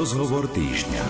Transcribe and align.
Rozhovor 0.00 0.48
týždňa. 0.56 1.04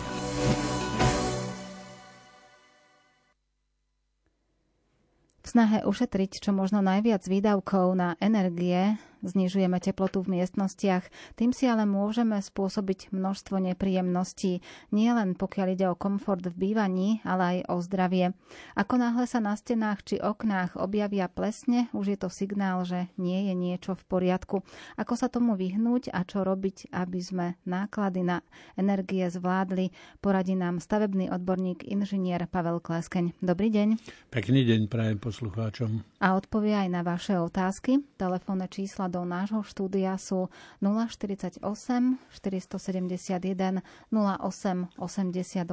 V 5.39 5.47
snahe 5.47 5.86
ušetriť 5.86 6.42
čo 6.42 6.50
možno 6.50 6.83
najviac 6.83 7.23
výdavkov 7.23 7.95
na 7.95 8.18
energie 8.18 8.98
znižujeme 9.22 9.77
teplotu 9.79 10.25
v 10.25 10.41
miestnostiach, 10.41 11.07
tým 11.36 11.52
si 11.52 11.68
ale 11.68 11.84
môžeme 11.84 12.41
spôsobiť 12.41 13.12
množstvo 13.12 13.61
nepríjemností, 13.61 14.64
nielen 14.91 15.36
pokiaľ 15.36 15.66
ide 15.77 15.86
o 15.93 15.98
komfort 15.98 16.43
v 16.48 16.57
bývaní, 16.57 17.21
ale 17.22 17.43
aj 17.43 17.59
o 17.68 17.77
zdravie. 17.85 18.32
Ako 18.75 18.96
náhle 18.96 19.29
sa 19.29 19.45
na 19.45 19.53
stenách 19.53 20.00
či 20.07 20.17
oknách 20.17 20.80
objavia 20.80 21.29
plesne, 21.29 21.93
už 21.93 22.17
je 22.17 22.18
to 22.18 22.32
signál, 22.32 22.89
že 22.89 23.12
nie 23.21 23.50
je 23.50 23.54
niečo 23.54 23.93
v 23.93 24.03
poriadku. 24.09 24.64
Ako 24.96 25.14
sa 25.18 25.29
tomu 25.29 25.59
vyhnúť 25.59 26.09
a 26.16 26.25
čo 26.25 26.41
robiť, 26.41 26.89
aby 26.96 27.21
sme 27.21 27.46
náklady 27.68 28.25
na 28.25 28.40
energie 28.81 29.29
zvládli, 29.29 29.93
poradí 30.25 30.57
nám 30.57 30.81
stavebný 30.81 31.29
odborník 31.29 31.84
inžinier 31.84 32.48
Pavel 32.48 32.80
Kleskeň. 32.80 33.37
Dobrý 33.45 33.68
deň. 33.68 34.00
Pekný 34.32 34.64
deň 34.64 34.88
prajem 34.88 35.18
poslucháčom. 35.20 36.06
A 36.23 36.38
odpovie 36.38 36.73
aj 36.73 36.88
na 36.88 37.02
vaše 37.04 37.37
otázky. 37.37 38.00
Telefónne 38.16 38.70
čísla 38.70 39.09
do 39.10 39.27
nášho 39.27 39.66
štúdia 39.66 40.14
sú 40.16 40.48
048 40.78 41.59
471 41.60 43.82
08 44.09 44.95
88 44.95 45.66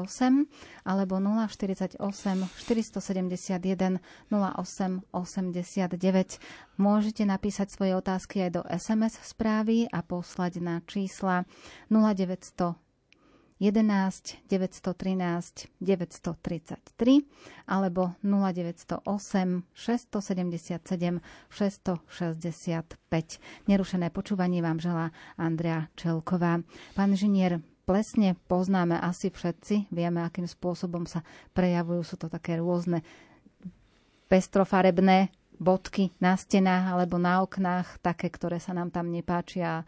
alebo 0.84 1.16
048 1.22 2.02
471 2.02 4.02
08 4.34 5.14
89. 5.14 6.42
Môžete 6.81 7.23
napísať 7.30 7.70
svoje 7.70 7.94
otázky 7.94 8.50
aj 8.50 8.52
do 8.58 8.66
SMS 8.66 9.22
správy 9.22 9.86
a 9.94 10.02
poslať 10.02 10.58
na 10.58 10.81
čísla 10.84 11.45
0900 11.94 12.87
11 13.57 14.38
913 14.45 15.67
933 15.81 17.25
alebo 17.66 18.14
0908 18.22 19.64
677 19.73 21.22
665. 21.49 23.39
Nerušené 23.66 24.08
počúvanie 24.14 24.61
vám 24.61 24.77
želá 24.77 25.09
Andrea 25.41 25.89
Čelková. 25.97 26.61
Pán 26.94 27.11
žinier, 27.17 27.66
plesne 27.89 28.38
poznáme 28.45 28.99
asi 29.02 29.33
všetci, 29.33 29.89
vieme, 29.89 30.21
akým 30.21 30.45
spôsobom 30.45 31.09
sa 31.09 31.25
prejavujú. 31.58 32.02
Sú 32.05 32.16
to 32.21 32.30
také 32.30 32.61
rôzne 32.61 33.02
pestrofarebné 34.30 35.33
bodky 35.58 36.14
na 36.21 36.38
stenách 36.38 36.94
alebo 36.94 37.17
na 37.17 37.42
oknách, 37.42 37.97
také, 38.05 38.30
ktoré 38.30 38.61
sa 38.61 38.77
nám 38.77 38.94
tam 38.94 39.09
nepáčia 39.09 39.81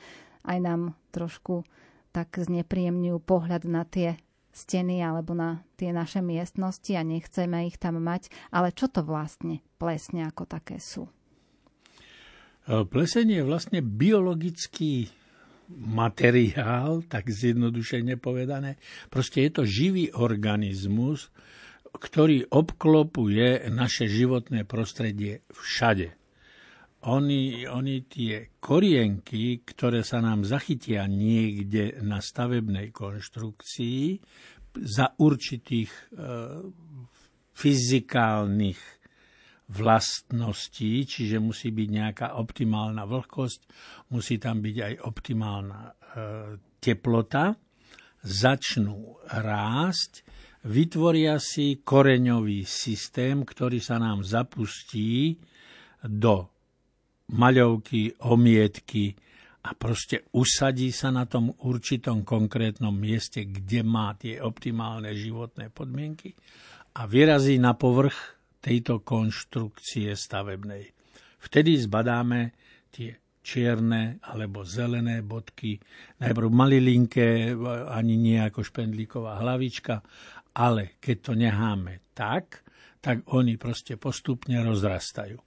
aj 0.47 0.57
nám 0.57 0.81
trošku 1.13 1.61
tak 2.09 2.41
znepríjemňujú 2.41 3.17
pohľad 3.21 3.63
na 3.69 3.85
tie 3.85 4.17
steny 4.49 4.99
alebo 4.99 5.37
na 5.37 5.61
tie 5.77 5.93
naše 5.93 6.19
miestnosti 6.19 6.91
a 6.97 7.05
nechceme 7.05 7.69
ich 7.69 7.77
tam 7.77 8.01
mať. 8.01 8.33
Ale 8.49 8.73
čo 8.73 8.89
to 8.89 9.05
vlastne 9.05 9.61
plesne 9.77 10.25
ako 10.25 10.43
také 10.49 10.81
sú? 10.81 11.07
E, 12.67 12.83
pleseň 12.83 13.39
je 13.39 13.43
vlastne 13.45 13.79
biologický 13.79 15.09
materiál, 15.69 17.05
tak 17.05 17.29
zjednodušene 17.29 18.17
povedané. 18.17 18.81
Proste 19.13 19.45
je 19.45 19.51
to 19.53 19.63
živý 19.69 20.09
organizmus, 20.17 21.29
ktorý 21.93 22.49
obklopuje 22.49 23.69
naše 23.69 24.09
životné 24.09 24.65
prostredie 24.65 25.45
všade 25.53 26.18
oni, 26.99 27.63
oni 27.63 28.03
tie 28.11 28.59
korienky, 28.59 29.63
ktoré 29.63 30.03
sa 30.03 30.19
nám 30.19 30.43
zachytia 30.43 31.07
niekde 31.07 32.03
na 32.03 32.19
stavebnej 32.19 32.91
konštrukcii, 32.91 34.19
za 34.75 35.15
určitých 35.17 35.89
e, 35.89 36.03
fyzikálnych 37.55 38.81
vlastností, 39.69 41.05
čiže 41.05 41.37
musí 41.37 41.69
byť 41.69 41.89
nejaká 41.89 42.27
optimálna 42.37 43.05
vlhkosť, 43.05 43.61
musí 44.13 44.41
tam 44.41 44.61
byť 44.65 44.77
aj 44.77 44.93
optimálna 45.05 45.81
e, 45.85 45.91
teplota, 46.81 47.53
začnú 48.19 49.23
rásť, 49.29 50.25
vytvoria 50.67 51.39
si 51.39 51.79
koreňový 51.79 52.67
systém, 52.67 53.45
ktorý 53.47 53.79
sa 53.79 54.01
nám 54.01 54.25
zapustí 54.27 55.39
do 56.03 56.58
maľovky, 57.29 58.25
omietky 58.25 59.13
a 59.65 59.75
proste 59.75 60.25
usadí 60.33 60.89
sa 60.89 61.11
na 61.11 61.27
tom 61.27 61.51
určitom 61.61 62.23
konkrétnom 62.23 62.95
mieste, 62.95 63.45
kde 63.45 63.83
má 63.83 64.15
tie 64.15 64.39
optimálne 64.39 65.11
životné 65.13 65.69
podmienky 65.69 66.33
a 66.95 67.05
vyrazí 67.05 67.59
na 67.61 67.75
povrch 67.75 68.39
tejto 68.63 69.03
konštrukcie 69.03 70.15
stavebnej. 70.15 70.89
Vtedy 71.39 71.79
zbadáme 71.79 72.51
tie 72.91 73.15
čierne 73.39 74.19
alebo 74.25 74.67
zelené 74.67 75.23
bodky, 75.23 75.79
najprv 76.19 76.47
malilinké, 76.51 77.55
ani 77.87 78.15
nie 78.19 78.39
ako 78.39 78.61
špendlíková 78.61 79.39
hlavička, 79.39 80.03
ale 80.59 80.99
keď 80.99 81.17
to 81.23 81.33
necháme 81.39 82.11
tak, 82.11 82.67
tak 82.99 83.23
oni 83.31 83.55
proste 83.55 83.95
postupne 83.95 84.59
rozrastajú. 84.59 85.39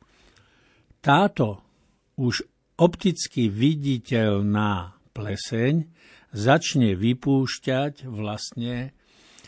Táto 1.03 1.72
už 2.16 2.44
opticky 2.80 3.48
viditeľná 3.52 4.96
pleseň 5.12 5.86
začne 6.32 6.96
vypúšťať 6.96 8.08
vlastne 8.08 8.96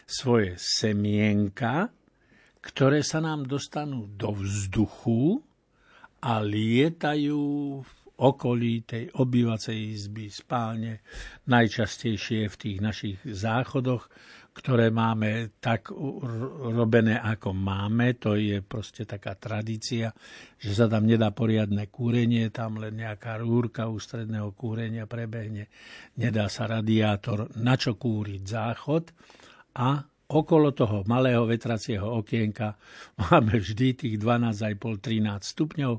svoje 0.05 0.61
semienka, 0.61 1.89
ktoré 2.61 3.01
sa 3.01 3.25
nám 3.25 3.49
dostanú 3.49 4.09
do 4.17 4.37
vzduchu 4.37 5.41
a 6.25 6.41
lietajú 6.41 7.43
v 7.81 7.93
okolí 8.15 8.87
tej 8.87 9.11
obývacej 9.11 9.79
izby, 9.91 10.31
spálne, 10.31 11.03
najčastejšie 11.51 12.47
v 12.47 12.57
tých 12.57 12.79
našich 12.79 13.19
záchodoch, 13.27 14.07
ktoré 14.55 14.95
máme 14.95 15.59
tak 15.59 15.91
robené, 15.91 17.19
ako 17.19 17.51
máme. 17.51 18.15
To 18.23 18.39
je 18.39 18.63
proste 18.63 19.03
taká 19.03 19.35
tradícia, 19.35 20.15
že 20.63 20.73
sa 20.79 20.87
tam 20.87 21.11
nedá 21.11 21.35
poriadne 21.35 21.91
kúrenie, 21.91 22.55
tam 22.55 22.79
len 22.79 23.03
nejaká 23.03 23.43
rúrka 23.43 23.91
ústredného 23.91 24.55
kúrenia 24.55 25.11
prebehne, 25.11 25.67
nedá 26.23 26.47
sa 26.47 26.71
radiátor 26.71 27.51
na 27.59 27.75
čo 27.75 27.99
kúriť 27.99 28.43
záchod. 28.47 29.05
A 29.75 30.07
okolo 30.31 30.71
toho 30.71 31.03
malého 31.11 31.43
vetracieho 31.51 32.23
okienka 32.23 32.79
máme 33.27 33.59
vždy 33.59 34.07
tých 34.07 34.15
12,5-13 34.23 35.43
stupňov, 35.43 35.95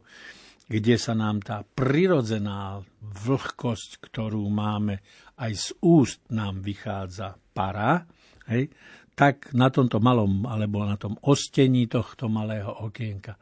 kde 0.65 0.95
sa 0.97 1.13
nám 1.13 1.44
tá 1.44 1.61
prirodzená 1.61 2.81
vlhkosť, 3.03 4.01
ktorú 4.01 4.47
máme, 4.49 5.03
aj 5.38 5.51
z 5.53 5.67
úst 5.83 6.23
nám 6.31 6.63
vychádza 6.63 7.38
para, 7.53 8.07
hej, 8.51 8.69
tak 9.16 9.56
na 9.56 9.72
tomto 9.72 10.03
malom, 10.03 10.44
alebo 10.44 10.83
na 10.83 11.00
tom 11.00 11.16
ostení 11.23 11.88
tohto 11.88 12.28
malého 12.28 12.72
okienka 12.83 13.39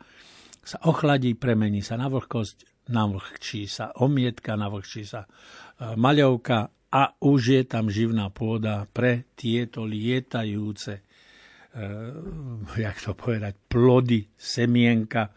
sa 0.63 0.79
ochladí, 0.87 1.35
premení 1.35 1.83
sa 1.83 1.99
na 1.99 2.07
vlhkosť, 2.07 2.87
navlhčí 2.87 3.67
sa 3.67 3.91
omietka, 3.99 4.55
navlhčí 4.55 5.03
sa 5.03 5.27
e, 5.27 5.29
maľovka 5.99 6.71
a 6.93 7.01
už 7.19 7.41
je 7.59 7.63
tam 7.67 7.91
živná 7.91 8.31
pôda 8.31 8.87
pre 8.87 9.35
tieto 9.35 9.83
lietajúce, 9.83 10.93
e, 10.99 11.01
jak 12.79 12.97
to 13.03 13.11
povedať, 13.11 13.53
plody, 13.67 14.23
semienka, 14.39 15.35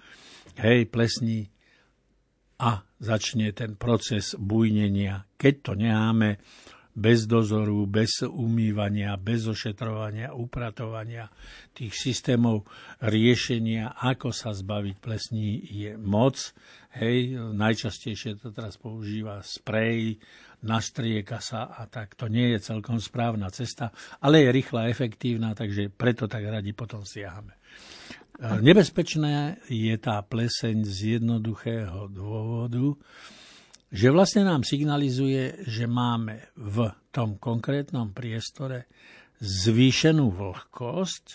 hej, 0.63 0.87
plesní 0.87 1.43
a 2.63 2.81
začne 3.03 3.53
ten 3.53 3.75
proces 3.75 4.39
bujnenia. 4.39 5.27
Keď 5.37 5.55
to 5.61 5.73
necháme 5.75 6.39
bez 6.97 7.29
dozoru, 7.29 7.85
bez 7.85 8.25
umývania, 8.25 9.21
bez 9.21 9.45
ošetrovania, 9.45 10.33
upratovania 10.33 11.29
tých 11.77 11.93
systémov 11.93 12.65
riešenia, 13.05 13.93
ako 14.01 14.33
sa 14.33 14.57
zbaviť 14.57 14.97
plesní, 14.97 15.61
je 15.61 15.93
moc. 16.01 16.41
Hej, 16.97 17.37
najčastejšie 17.53 18.41
to 18.41 18.49
teraz 18.57 18.81
používa 18.81 19.45
sprej, 19.45 20.17
nastrieka 20.65 21.45
sa 21.45 21.69
a 21.69 21.85
tak. 21.85 22.17
To 22.17 22.33
nie 22.33 22.57
je 22.57 22.65
celkom 22.65 22.97
správna 22.97 23.53
cesta, 23.53 23.93
ale 24.25 24.49
je 24.49 24.57
rýchla, 24.57 24.89
efektívna, 24.89 25.53
takže 25.53 25.93
preto 25.93 26.25
tak 26.25 26.49
radi 26.49 26.73
potom 26.73 27.05
siahame. 27.05 27.61
Nebezpečné 28.41 29.65
je 29.69 29.97
tá 30.01 30.21
pleseň 30.21 30.85
z 30.85 31.21
jednoduchého 31.21 32.09
dôvodu, 32.09 32.97
že 33.91 34.11
vlastne 34.11 34.43
nám 34.43 34.67
signalizuje, 34.67 35.63
že 35.67 35.87
máme 35.87 36.51
v 36.59 36.91
tom 37.15 37.39
konkrétnom 37.39 38.11
priestore 38.11 38.91
zvýšenú 39.39 40.33
vlhkosť 40.33 41.27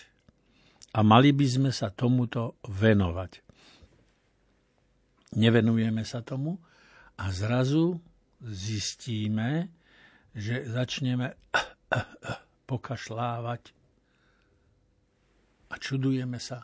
a 0.92 1.00
mali 1.06 1.32
by 1.32 1.48
sme 1.48 1.72
sa 1.72 1.94
tomuto 1.94 2.60
venovať. 2.68 3.32
Nevenujeme 5.40 6.04
sa 6.04 6.20
tomu 6.20 6.60
a 7.16 7.32
zrazu 7.32 7.96
zistíme, 8.44 9.72
že 10.36 10.68
začneme 10.68 11.32
pokašlávať. 12.70 13.72
A 15.72 15.80
čudujeme 15.80 16.36
sa, 16.36 16.60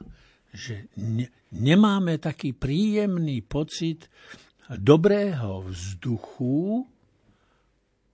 že 0.51 0.91
ne, 0.99 1.31
nemáme 1.55 2.19
taký 2.19 2.51
príjemný 2.51 3.39
pocit 3.39 4.11
dobrého 4.75 5.63
vzduchu 5.63 6.83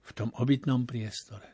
v 0.04 0.12
tom 0.14 0.30
obytnom 0.38 0.86
priestore. 0.86 1.50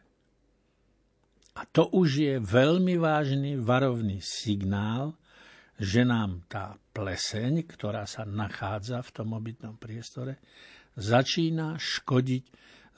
A 1.55 1.67
to 1.67 1.91
už 1.91 2.09
je 2.23 2.35
veľmi 2.39 2.99
vážny 2.99 3.59
varovný 3.59 4.19
signál, 4.23 5.15
že 5.79 6.03
nám 6.03 6.43
tá 6.51 6.75
pleseň, 6.91 7.63
ktorá 7.63 8.03
sa 8.03 8.27
nachádza 8.27 8.99
v 8.99 9.13
tom 9.15 9.35
obytnom 9.35 9.79
priestore, 9.79 10.43
začína 10.99 11.79
škodiť 11.79 12.43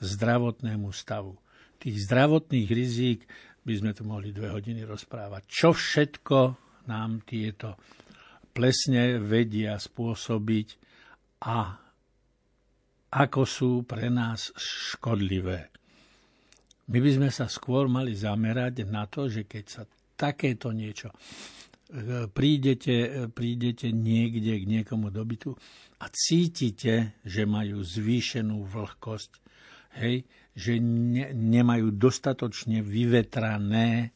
zdravotnému 0.02 0.90
stavu. 0.90 1.38
Tých 1.78 2.06
zdravotných 2.06 2.68
rizík 2.70 3.20
by 3.62 3.72
sme 3.78 3.90
tu 3.94 4.02
mohli 4.02 4.34
dve 4.34 4.50
hodiny 4.50 4.82
rozprávať. 4.82 5.42
Čo 5.46 5.70
všetko 5.74 6.38
nám 6.90 7.22
tieto 7.22 7.78
plesne 8.50 9.22
vedia 9.22 9.78
spôsobiť 9.78 10.68
a 11.46 11.82
ako 13.12 13.42
sú 13.44 13.70
pre 13.84 14.08
nás 14.08 14.48
škodlivé. 14.56 15.68
My 16.88 16.98
by 16.98 17.10
sme 17.12 17.28
sa 17.28 17.46
skôr 17.46 17.86
mali 17.86 18.16
zamerať 18.16 18.88
na 18.88 19.04
to, 19.04 19.28
že 19.28 19.44
keď 19.44 19.64
sa 19.68 19.82
takéto 20.16 20.72
niečo 20.72 21.12
e, 21.12 21.16
prídete, 22.32 23.28
prídete 23.30 23.92
niekde 23.92 24.60
k 24.60 24.64
niekomu 24.64 25.12
dobytu 25.12 25.52
a 26.00 26.08
cítite, 26.08 27.20
že 27.22 27.44
majú 27.44 27.84
zvýšenú 27.84 28.64
vlhkosť, 28.66 29.32
hej, 30.02 30.24
že 30.52 30.80
ne, 30.80 31.30
nemajú 31.32 31.94
dostatočne 31.94 32.80
vyvetrané, 32.80 34.10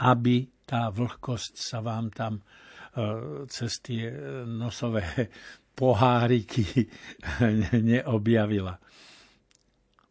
aby 0.00 0.48
tá 0.64 0.88
vlhkosť 0.88 1.52
sa 1.60 1.78
vám 1.84 2.10
tam 2.14 2.40
e, 2.40 2.63
cez 3.50 3.72
tie 3.82 4.06
nosové 4.46 5.02
poháriky 5.74 6.86
neobjavila. 7.90 8.74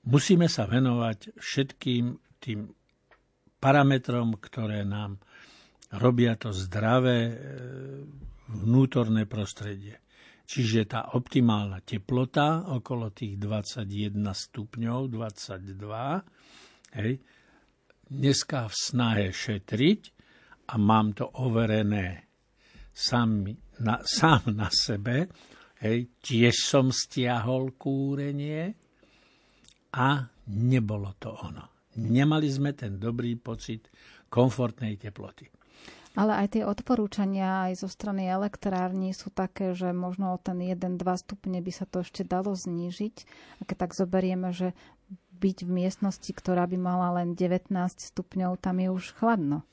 Musíme 0.04 0.52
sa 0.52 0.68
venovať 0.68 1.40
všetkým 1.40 2.06
tým 2.44 2.68
parametrom, 3.64 4.36
ktoré 4.36 4.84
nám 4.84 5.16
robia 5.96 6.36
to 6.36 6.52
zdravé 6.52 7.32
e, 7.32 7.36
vnútorné 8.52 9.24
prostredie. 9.24 10.04
Čiže 10.44 10.92
tá 10.92 11.02
optimálna 11.16 11.80
teplota 11.88 12.68
okolo 12.68 13.16
tých 13.16 13.40
21 13.40 14.12
stupňov, 14.28 15.08
22, 15.08 17.00
hej, 17.00 17.14
dneska 18.12 18.68
v 18.68 18.76
snahe 18.76 19.28
šetriť 19.32 20.02
a 20.68 20.76
mám 20.76 21.16
to 21.16 21.32
overené 21.40 22.33
sám 22.94 23.50
na, 23.82 24.00
sám 24.22 24.54
na 24.54 24.70
sebe, 24.70 25.28
hej, 25.82 26.14
tiež 26.22 26.56
som 26.64 26.94
stiahol 26.94 27.76
kúrenie 27.76 28.78
a 29.94 30.24
nebolo 30.54 31.18
to 31.18 31.34
ono. 31.34 31.92
Nemali 31.94 32.50
sme 32.50 32.74
ten 32.74 32.98
dobrý 32.98 33.38
pocit 33.38 33.90
komfortnej 34.30 34.98
teploty. 34.98 35.46
Ale 36.14 36.46
aj 36.46 36.58
tie 36.58 36.64
odporúčania 36.66 37.70
aj 37.70 37.86
zo 37.86 37.90
strany 37.90 38.30
elektrární 38.30 39.18
sú 39.18 39.34
také, 39.34 39.74
že 39.74 39.90
možno 39.98 40.38
o 40.38 40.38
ten 40.38 40.62
1-2 40.62 41.02
stupne 41.18 41.58
by 41.58 41.72
sa 41.74 41.90
to 41.90 42.06
ešte 42.06 42.22
dalo 42.22 42.54
znížiť. 42.54 43.16
A 43.58 43.62
keď 43.66 43.90
tak 43.90 43.98
zoberieme, 43.98 44.54
že 44.54 44.78
byť 45.42 45.58
v 45.66 45.72
miestnosti, 45.74 46.30
ktorá 46.30 46.70
by 46.70 46.78
mala 46.78 47.18
len 47.22 47.34
19 47.34 47.74
stupňov, 47.98 48.62
tam 48.62 48.78
je 48.78 48.90
už 48.94 49.18
chladno. 49.18 49.66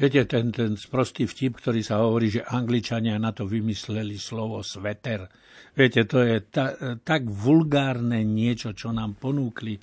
Viete, 0.00 0.24
ten, 0.24 0.48
ten 0.48 0.80
sprostý 0.80 1.28
vtip, 1.28 1.60
ktorý 1.60 1.84
sa 1.84 2.00
hovorí, 2.00 2.32
že 2.32 2.40
Angličania 2.40 3.20
na 3.20 3.36
to 3.36 3.44
vymysleli 3.44 4.16
slovo 4.16 4.64
sveter. 4.64 5.28
Viete, 5.76 6.08
to 6.08 6.24
je 6.24 6.40
ta, 6.48 6.72
tak 7.04 7.28
vulgárne 7.28 8.24
niečo, 8.24 8.72
čo 8.72 8.96
nám 8.96 9.20
ponúkli 9.20 9.76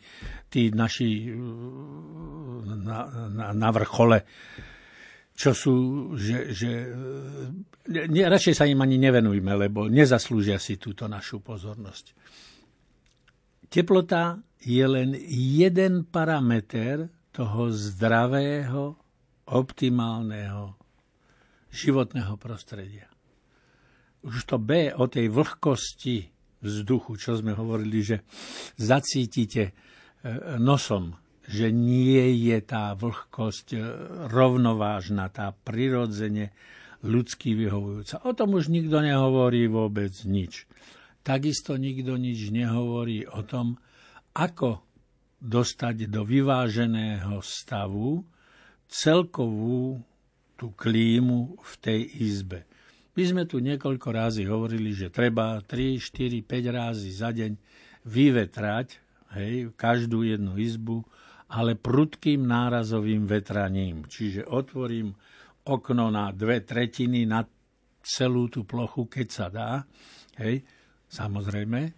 tí 0.50 0.74
naši 0.74 1.30
na, 2.66 2.98
na, 3.30 3.48
na 3.54 3.70
vrchole 3.70 4.26
čo 5.38 5.54
sú, 5.54 5.76
že, 6.18 6.50
že 6.50 6.90
ne, 7.94 8.24
radšej 8.26 8.58
sa 8.58 8.66
im 8.66 8.82
ani 8.82 8.98
nevenujme, 8.98 9.70
lebo 9.70 9.86
nezaslúžia 9.86 10.58
si 10.58 10.82
túto 10.82 11.06
našu 11.06 11.46
pozornosť. 11.46 12.18
Teplota 13.70 14.42
je 14.66 14.82
len 14.82 15.14
jeden 15.30 16.10
parameter 16.10 17.14
toho 17.30 17.70
zdravého, 17.70 18.98
optimálneho 19.48 20.76
životného 21.72 22.36
prostredia. 22.40 23.08
Už 24.24 24.44
to 24.44 24.58
B 24.60 24.92
o 24.92 25.06
tej 25.08 25.32
vlhkosti 25.32 26.28
vzduchu, 26.64 27.16
čo 27.22 27.38
sme 27.38 27.54
hovorili, 27.54 28.02
že 28.02 28.18
zacítite 28.76 29.64
e, 29.70 29.74
nosom 30.58 31.16
že 31.48 31.72
nie 31.72 32.44
je 32.44 32.60
tá 32.60 32.92
vlhkosť 32.92 33.68
e, 33.72 33.80
rovnovážna, 34.28 35.32
tá 35.32 35.56
prirodzene 35.56 36.52
ľudský 37.08 37.56
vyhovujúca. 37.56 38.28
O 38.28 38.36
tom 38.36 38.60
už 38.60 38.68
nikto 38.68 39.00
nehovorí 39.00 39.72
vôbec 39.72 40.12
nič. 40.28 40.68
Takisto 41.24 41.80
nikto 41.80 42.20
nič 42.20 42.52
nehovorí 42.52 43.24
o 43.32 43.48
tom, 43.48 43.80
ako 44.36 44.84
dostať 45.40 46.12
do 46.12 46.28
vyváženého 46.28 47.40
stavu 47.40 48.28
celkovú 48.88 50.00
tú 50.58 50.74
klímu 50.74 51.60
v 51.62 51.74
tej 51.80 52.02
izbe. 52.24 52.66
My 53.14 53.24
sme 53.26 53.44
tu 53.46 53.62
niekoľko 53.62 54.08
rázy 54.14 54.44
hovorili, 54.46 54.94
že 54.94 55.14
treba 55.14 55.58
3, 55.62 55.98
4, 56.02 56.42
5 56.46 56.78
rázy 56.78 57.10
za 57.14 57.30
deň 57.34 57.52
vyvetrať 58.06 58.88
hej, 59.38 59.74
každú 59.74 60.24
jednu 60.26 60.58
izbu, 60.58 61.02
ale 61.52 61.80
prudkým 61.80 62.46
nárazovým 62.46 63.26
vetraním. 63.26 64.06
Čiže 64.06 64.48
otvorím 64.48 65.16
okno 65.68 66.14
na 66.14 66.32
dve 66.32 66.64
tretiny, 66.64 67.28
na 67.28 67.44
celú 68.06 68.48
tú 68.48 68.64
plochu, 68.64 69.10
keď 69.10 69.28
sa 69.28 69.48
dá. 69.52 69.72
Hej, 70.40 70.64
samozrejme, 71.12 71.92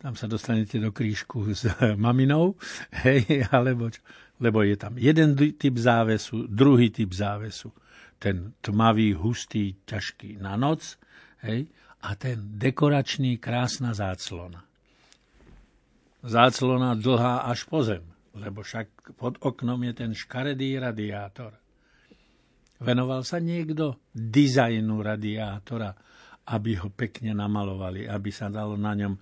tam 0.00 0.16
sa 0.16 0.24
dostanete 0.24 0.80
do 0.80 0.94
krížku 0.94 1.52
s 1.52 1.68
maminou, 2.04 2.56
hej, 3.04 3.44
alebo 3.52 3.92
čo? 3.92 4.00
Lebo 4.40 4.64
je 4.64 4.76
tam 4.76 4.96
jeden 4.96 5.36
typ 5.36 5.76
závesu, 5.76 6.48
druhý 6.48 6.90
typ 6.90 7.12
závesu. 7.12 7.70
Ten 8.20 8.52
tmavý, 8.60 9.16
hustý, 9.16 9.80
ťažký 9.84 10.40
na 10.40 10.56
noc, 10.56 10.96
hej, 11.44 11.68
a 12.00 12.16
ten 12.16 12.56
dekoračný, 12.56 13.36
krásna 13.36 13.92
záclona. 13.92 14.64
Záclona 16.20 16.96
dlhá 16.96 17.48
až 17.48 17.64
po 17.64 17.80
zem 17.80 18.04
lebo 18.36 18.62
však 18.62 19.18
pod 19.18 19.42
oknom 19.42 19.80
je 19.90 19.92
ten 19.94 20.12
škaredý 20.14 20.78
radiátor. 20.78 21.58
Venoval 22.80 23.26
sa 23.26 23.42
niekto 23.42 24.00
dizajnu 24.14 25.02
radiátora, 25.02 25.92
aby 26.48 26.80
ho 26.80 26.88
pekne 26.88 27.36
namalovali, 27.36 28.08
aby 28.08 28.30
sa 28.32 28.48
dalo 28.48 28.78
na 28.78 28.96
ňom, 28.96 29.14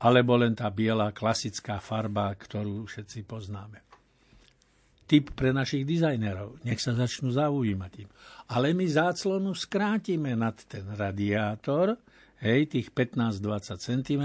alebo 0.00 0.40
len 0.40 0.56
tá 0.56 0.70
biela 0.72 1.12
klasická 1.12 1.78
farba, 1.78 2.32
ktorú 2.32 2.88
všetci 2.88 3.28
poznáme. 3.28 3.84
Typ 5.14 5.30
pre 5.30 5.54
našich 5.54 5.86
dizajnerov. 5.86 6.66
Nech 6.66 6.82
sa 6.82 6.90
začnú 6.90 7.30
zaujímať 7.30 7.90
tým. 7.94 8.10
Ale 8.50 8.74
my 8.74 8.82
záclonu 8.82 9.54
skrátime 9.54 10.34
nad 10.34 10.58
ten 10.66 10.82
radiátor, 10.90 11.94
hej, 12.42 12.66
tých 12.66 12.90
15-20 12.90 13.78
cm, 13.78 14.24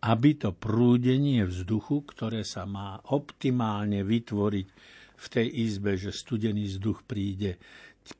aby 0.00 0.30
to 0.40 0.56
prúdenie 0.56 1.44
vzduchu, 1.44 2.08
ktoré 2.08 2.48
sa 2.48 2.64
má 2.64 2.96
optimálne 3.12 4.00
vytvoriť 4.00 4.68
v 5.20 5.26
tej 5.28 5.46
izbe, 5.68 6.00
že 6.00 6.16
studený 6.16 6.80
vzduch 6.80 7.04
príde 7.04 7.60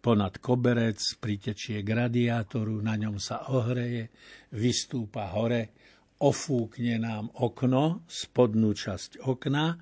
ponad 0.05 0.37
koberec, 0.37 1.01
pritečie 1.17 1.81
k 1.81 1.89
radiátoru, 1.97 2.85
na 2.85 3.01
ňom 3.01 3.17
sa 3.17 3.49
ohreje, 3.57 4.13
vystúpa 4.53 5.33
hore, 5.33 5.73
ofúkne 6.21 7.01
nám 7.01 7.33
okno, 7.41 8.05
spodnú 8.05 8.77
časť 8.77 9.25
okna, 9.25 9.81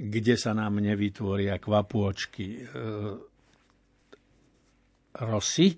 kde 0.00 0.34
sa 0.40 0.56
nám 0.56 0.80
nevytvoria 0.80 1.60
kvapôčky 1.60 2.46
e, 2.56 2.62
rosy, 5.20 5.76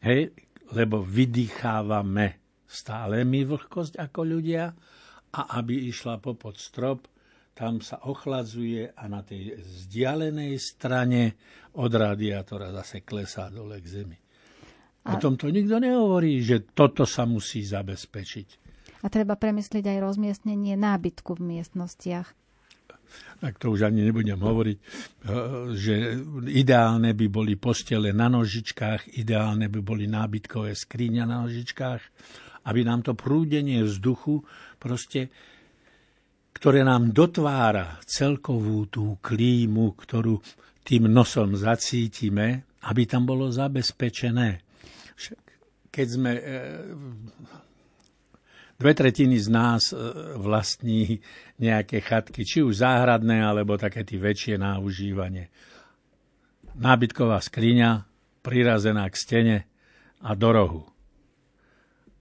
hej, 0.00 0.32
lebo 0.72 1.04
vydýchávame 1.04 2.40
stále 2.64 3.22
my 3.22 3.44
vlhkosť 3.44 4.00
ako 4.00 4.20
ľudia 4.24 4.72
a 5.34 5.40
aby 5.60 5.92
išla 5.92 6.22
popod 6.22 6.56
strop, 6.56 7.06
tam 7.54 7.78
sa 7.78 8.02
ochladzuje 8.02 8.90
a 8.98 9.04
na 9.06 9.22
tej 9.22 9.54
vzdialenej 9.62 10.58
strane 10.58 11.22
od 11.78 11.90
radiátora 11.90 12.74
zase 12.82 13.06
klesá 13.06 13.46
dole 13.46 13.78
k 13.78 13.86
zemi. 13.86 14.18
A... 15.06 15.14
O 15.14 15.22
tom 15.22 15.38
to 15.38 15.52
nikto 15.52 15.78
nehovorí, 15.78 16.42
že 16.42 16.66
toto 16.74 17.06
sa 17.06 17.28
musí 17.28 17.62
zabezpečiť. 17.62 18.48
A 19.04 19.12
treba 19.12 19.36
premyslieť 19.36 19.84
aj 19.84 19.98
rozmiestnenie 20.00 20.74
nábytku 20.80 21.36
v 21.36 21.60
miestnostiach. 21.60 22.43
Tak 23.40 23.60
to 23.60 23.76
už 23.76 23.84
ani 23.92 24.08
nebudem 24.08 24.40
hovoriť, 24.40 24.78
eh, 24.78 24.86
že 25.76 25.94
ideálne 26.48 27.12
by 27.12 27.26
boli 27.28 27.60
postele 27.60 28.16
na 28.16 28.32
nožičkách, 28.32 29.20
ideálne 29.20 29.68
by 29.68 29.80
boli 29.84 30.08
nábytkové 30.08 30.72
skriňa 30.72 31.28
na 31.28 31.44
nožičkách, 31.44 32.02
aby 32.64 32.80
nám 32.80 33.04
to 33.04 33.12
prúdenie 33.12 33.84
vzduchu 33.84 34.40
proste 34.80 35.32
ktoré 36.54 36.86
nám 36.86 37.10
dotvára 37.10 37.98
celkovú 38.06 38.88
tú 38.88 39.18
klímu, 39.18 39.98
ktorú 39.98 40.38
tým 40.86 41.10
nosom 41.10 41.58
zacítime, 41.58 42.64
aby 42.88 43.04
tam 43.04 43.26
bolo 43.26 43.50
zabezpečené. 43.50 44.62
Keď 45.90 46.06
sme 46.08 46.32
eh, 46.32 46.42
dve 48.84 48.92
tretiny 48.92 49.40
z 49.40 49.48
nás 49.48 49.96
e, 49.96 49.96
vlastní 50.36 51.24
nejaké 51.56 52.04
chatky, 52.04 52.44
či 52.44 52.60
už 52.60 52.84
záhradné, 52.84 53.40
alebo 53.40 53.80
také 53.80 54.04
tie 54.04 54.20
väčšie 54.20 54.60
na 54.60 54.76
užívanie. 54.76 55.48
Nábytková 56.76 57.40
skriňa, 57.40 58.04
prirazená 58.44 59.08
k 59.08 59.16
stene 59.16 59.56
a 60.20 60.36
do 60.36 60.50
rohu. 60.52 60.82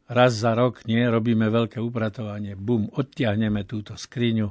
Raz 0.08 0.40
za 0.40 0.56
rok 0.56 0.88
nie, 0.88 1.04
robíme 1.04 1.52
veľké 1.52 1.84
upratovanie, 1.84 2.56
bum, 2.56 2.88
odtiahneme 2.96 3.68
túto 3.68 4.00
skriňu 4.00 4.48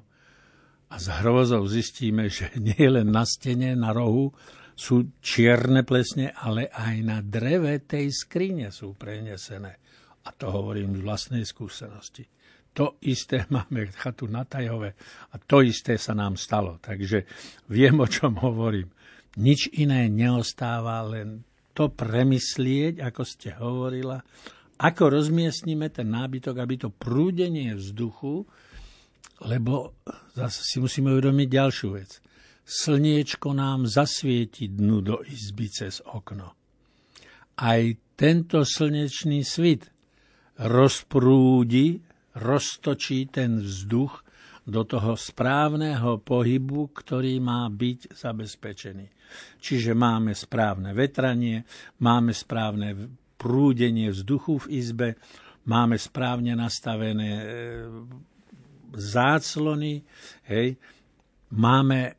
a 0.93 0.95
s 1.01 1.09
hrozou 1.25 1.65
zistíme, 1.65 2.29
že 2.29 2.53
nie 2.61 2.93
len 2.93 3.09
na 3.09 3.25
stene, 3.25 3.73
na 3.73 3.89
rohu 3.97 4.37
sú 4.77 5.17
čierne 5.25 5.81
plesne, 5.81 6.29
ale 6.37 6.69
aj 6.69 6.95
na 7.01 7.25
dreve 7.25 7.81
tej 7.89 8.13
skrine 8.13 8.69
sú 8.69 8.93
prenesené. 9.01 9.81
A 10.23 10.31
to 10.31 10.55
hovorím 10.55 10.95
z 10.99 11.03
vlastnej 11.03 11.45
skúsenosti. 11.47 12.27
To 12.73 12.97
isté 13.05 13.45
máme 13.55 13.93
chatu 13.93 14.27
na 14.27 14.49
Tajove 14.49 14.95
a 15.33 15.35
to 15.39 15.61
isté 15.61 15.99
sa 16.01 16.17
nám 16.17 16.41
stalo. 16.41 16.79
Takže 16.81 17.27
viem, 17.69 17.97
o 18.01 18.09
čom 18.09 18.39
hovorím. 18.41 18.89
Nič 19.41 19.73
iné 19.81 20.13
neostáva, 20.13 21.01
len 21.09 21.41
to 21.73 21.89
premyslieť, 21.89 23.01
ako 23.01 23.23
ste 23.25 23.57
hovorila, 23.57 24.21
ako 24.77 25.09
rozmiestnime 25.09 25.89
ten 25.89 26.13
nábytok, 26.13 26.59
aby 26.59 26.75
to 26.77 26.89
prúdenie 26.93 27.73
vzduchu, 27.73 28.45
lebo 29.47 29.97
zase 30.37 30.61
si 30.67 30.77
musíme 30.83 31.15
uvedomiť 31.17 31.49
ďalšiu 31.49 31.89
vec. 31.97 32.21
Slniečko 32.63 33.57
nám 33.57 33.89
zasvieti 33.89 34.69
dnu 34.69 34.99
do 35.01 35.17
izby 35.25 35.67
cez 35.71 36.05
okno. 36.05 36.55
Aj 37.57 37.81
tento 38.19 38.63
slnečný 38.63 39.43
svit 39.47 39.92
rozprúdi, 40.61 42.01
roztočí 42.37 43.29
ten 43.29 43.61
vzduch 43.61 44.25
do 44.63 44.87
toho 44.87 45.19
správneho 45.19 46.23
pohybu, 46.23 46.95
ktorý 46.95 47.43
má 47.43 47.67
byť 47.67 48.15
zabezpečený. 48.15 49.07
Čiže 49.59 49.97
máme 49.97 50.37
správne 50.37 50.95
vetranie, 50.95 51.67
máme 51.99 52.31
správne 52.31 52.95
prúdenie 53.35 54.15
vzduchu 54.15 54.69
v 54.69 54.71
izbe, 54.79 55.09
máme 55.67 55.99
správne 55.99 56.55
nastavené 56.55 57.31
e, 57.43 57.47
záclony, 58.95 60.07
hej, 60.47 60.79
máme 61.51 62.15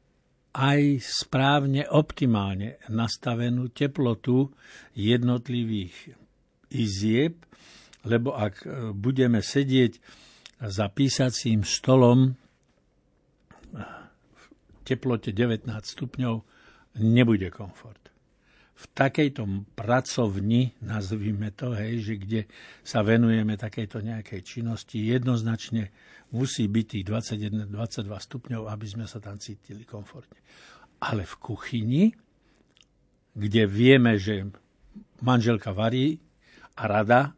aj 0.54 1.02
správne, 1.02 1.88
optimálne 1.90 2.78
nastavenú 2.92 3.72
teplotu 3.72 4.52
jednotlivých 4.94 6.14
izieb, 6.76 7.40
lebo 8.04 8.36
ak 8.36 8.64
e, 8.64 8.68
budeme 8.92 9.40
sedieť 9.40 10.00
za 10.64 10.88
písacím 10.92 11.68
stolom 11.68 12.36
v 13.74 14.44
teplote 14.88 15.32
19 15.36 15.68
stupňov, 15.68 16.36
nebude 17.00 17.50
komfort. 17.50 18.00
V 18.74 18.86
takejto 18.92 19.48
pracovni, 19.80 20.76
nazvime 20.84 21.56
to, 21.56 21.72
hej, 21.72 22.04
že 22.04 22.14
kde 22.20 22.42
sa 22.84 23.00
venujeme 23.06 23.56
takejto 23.56 24.04
nejakej 24.04 24.42
činnosti, 24.44 25.00
jednoznačne 25.00 25.94
musí 26.36 26.68
byť 26.68 26.86
tých 26.90 27.06
21-22 27.08 27.70
stupňov, 28.10 28.62
aby 28.68 28.86
sme 28.90 29.06
sa 29.08 29.22
tam 29.24 29.40
cítili 29.40 29.88
komfortne. 29.88 30.42
Ale 31.00 31.24
v 31.24 31.36
kuchyni, 31.40 32.04
kde 33.38 33.64
vieme, 33.70 34.20
že 34.20 34.52
manželka 35.22 35.72
varí 35.72 36.20
a 36.76 36.84
rada 36.90 37.38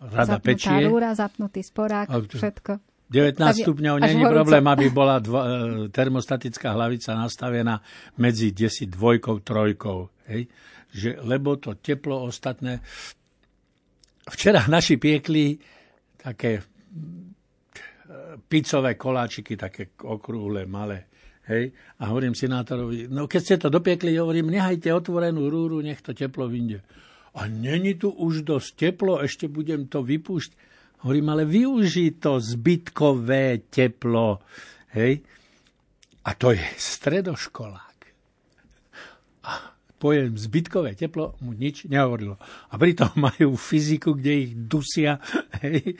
rada 0.00 0.38
Zapnutá 0.38 0.46
pečie. 0.46 0.86
rúra, 0.86 1.10
zapnutý 1.14 1.60
sporák, 1.62 2.06
všetko. 2.08 2.72
19 3.08 3.40
Aby, 3.40 3.62
stupňov 3.64 3.96
není 4.04 4.20
problém, 4.20 4.64
aby 4.68 4.86
bola 4.92 5.16
dvo, 5.16 5.40
e, 5.40 5.48
termostatická 5.88 6.76
hlavica 6.76 7.16
nastavená 7.16 7.80
medzi 8.20 8.52
10 8.52 8.92
dvojkou, 8.92 9.40
trojkou. 9.40 10.12
Hej? 10.28 10.44
Že, 10.92 11.10
lebo 11.24 11.56
to 11.56 11.80
teplo 11.80 12.28
ostatné... 12.28 12.84
Včera 14.28 14.68
naši 14.68 15.00
piekli 15.00 15.56
také 16.20 16.60
e, 16.60 16.62
picové 18.44 18.92
koláčiky, 19.00 19.56
také 19.56 19.96
okrúhle, 20.04 20.68
malé. 20.68 21.08
Hej? 21.48 21.72
A 22.04 22.12
hovorím 22.12 22.36
senátorovi, 22.36 23.08
no 23.08 23.24
keď 23.24 23.40
ste 23.40 23.56
to 23.56 23.72
dopiekli, 23.72 24.20
hovorím, 24.20 24.52
nehajte 24.52 24.92
otvorenú 24.92 25.48
rúru, 25.48 25.80
nech 25.80 26.04
to 26.04 26.12
teplo 26.12 26.44
vyjde 26.44 26.84
a 27.38 27.46
není 27.46 27.94
tu 27.94 28.10
už 28.10 28.42
dosť 28.42 28.70
teplo, 28.74 29.22
ešte 29.22 29.46
budem 29.46 29.86
to 29.86 30.02
vypúšť. 30.02 30.58
Hovorím, 31.06 31.30
ale 31.30 31.46
využij 31.46 32.18
to 32.18 32.42
zbytkové 32.42 33.70
teplo. 33.70 34.42
Hej? 34.90 35.22
A 36.26 36.34
to 36.34 36.50
je 36.50 36.66
stredoškolák. 36.74 37.98
A 39.46 39.52
pojem 40.02 40.34
zbytkové 40.34 40.98
teplo 40.98 41.38
mu 41.38 41.54
nič 41.54 41.86
nehovorilo. 41.86 42.42
A 42.42 42.74
pritom 42.74 43.14
majú 43.14 43.54
fyziku, 43.54 44.18
kde 44.18 44.32
ich 44.42 44.52
dusia, 44.58 45.22
hej, 45.62 45.94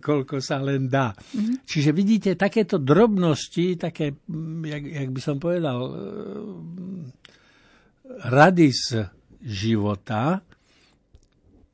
koľko 0.00 0.40
sa 0.40 0.64
len 0.64 0.88
dá. 0.88 1.12
Mm-hmm. 1.12 1.68
Čiže 1.68 1.90
vidíte, 1.92 2.30
takéto 2.40 2.80
drobnosti, 2.80 3.76
také, 3.76 4.16
jak, 4.64 4.82
jak 4.88 5.08
by 5.12 5.20
som 5.20 5.36
povedal, 5.36 5.92
rady 8.32 8.72
z 8.72 9.12
života, 9.44 10.40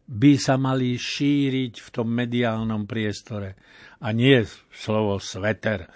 by 0.07 0.33
sa 0.39 0.55
mali 0.55 0.95
šíriť 0.95 1.83
v 1.83 1.89
tom 1.91 2.07
mediálnom 2.15 2.87
priestore. 2.87 3.59
A 3.99 4.15
nie 4.15 4.47
slovo 4.71 5.19
sveter. 5.19 5.91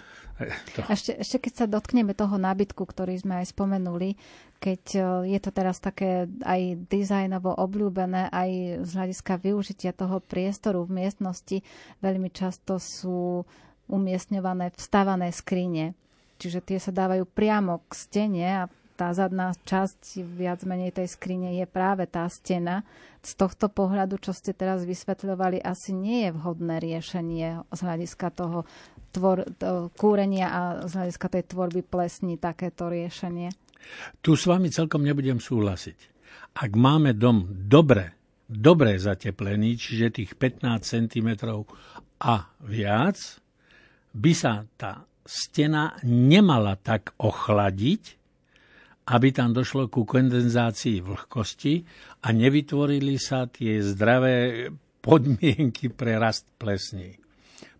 To. 0.73 0.81
Ešte, 0.89 1.21
ešte 1.21 1.37
keď 1.37 1.53
sa 1.53 1.65
dotkneme 1.69 2.17
toho 2.17 2.33
nábytku, 2.41 2.81
ktorý 2.81 3.13
sme 3.13 3.45
aj 3.45 3.53
spomenuli, 3.53 4.17
keď 4.57 4.81
e, 4.97 5.01
je 5.37 5.39
to 5.41 5.53
teraz 5.53 5.77
také 5.77 6.25
aj 6.41 6.81
dizajnovo 6.89 7.53
obľúbené, 7.61 8.25
aj 8.33 8.49
z 8.81 8.89
hľadiska 8.89 9.37
využitia 9.37 9.93
toho 9.93 10.17
priestoru 10.17 10.81
v 10.89 11.05
miestnosti, 11.05 11.61
veľmi 12.01 12.33
často 12.33 12.81
sú 12.81 13.45
umiestňované 13.85 14.73
vstavané 14.73 15.29
skrine. 15.29 15.93
Čiže 16.41 16.65
tie 16.65 16.81
sa 16.81 16.89
dávajú 16.89 17.29
priamo 17.29 17.85
k 17.85 17.91
stene 17.93 18.45
a 18.49 18.63
tá 19.01 19.09
zadná 19.17 19.57
časť 19.65 20.21
viac 20.21 20.61
menej 20.61 20.93
tej 20.93 21.09
skrine 21.09 21.57
je 21.57 21.65
práve 21.65 22.05
tá 22.05 22.29
stena. 22.29 22.85
Z 23.25 23.33
tohto 23.33 23.65
pohľadu, 23.65 24.21
čo 24.21 24.29
ste 24.29 24.53
teraz 24.53 24.85
vysvetľovali, 24.85 25.57
asi 25.57 25.89
nie 25.89 26.29
je 26.29 26.37
vhodné 26.37 26.77
riešenie 26.77 27.65
z 27.73 27.79
hľadiska 27.81 28.29
toho 28.29 28.61
tvor, 29.09 29.49
to, 29.57 29.89
kúrenia 29.97 30.53
a 30.53 30.61
z 30.85 31.01
hľadiska 31.01 31.27
tej 31.33 31.43
tvorby 31.49 31.81
plesní 31.81 32.37
takéto 32.37 32.93
riešenie. 32.93 33.49
Tu 34.21 34.37
s 34.37 34.45
vami 34.45 34.69
celkom 34.69 35.01
nebudem 35.01 35.41
súhlasiť. 35.41 35.97
Ak 36.61 36.77
máme 36.77 37.17
dom 37.17 37.49
dobre, 37.49 38.13
dobre 38.45 39.01
zateplený, 39.01 39.81
čiže 39.81 40.21
tých 40.21 40.37
15 40.37 40.77
cm 40.77 41.29
a 42.21 42.53
viac, 42.61 43.17
by 44.13 44.31
sa 44.37 44.61
tá 44.77 45.09
stena 45.25 45.97
nemala 46.05 46.77
tak 46.77 47.17
ochladiť, 47.17 48.20
aby 49.09 49.33
tam 49.33 49.55
došlo 49.55 49.89
ku 49.89 50.05
kondenzácii 50.05 51.01
vlhkosti 51.01 51.81
a 52.21 52.27
nevytvorili 52.29 53.17
sa 53.17 53.49
tie 53.49 53.81
zdravé 53.81 54.69
podmienky 55.01 55.89
pre 55.89 56.21
rast 56.21 56.45
plesní 56.61 57.21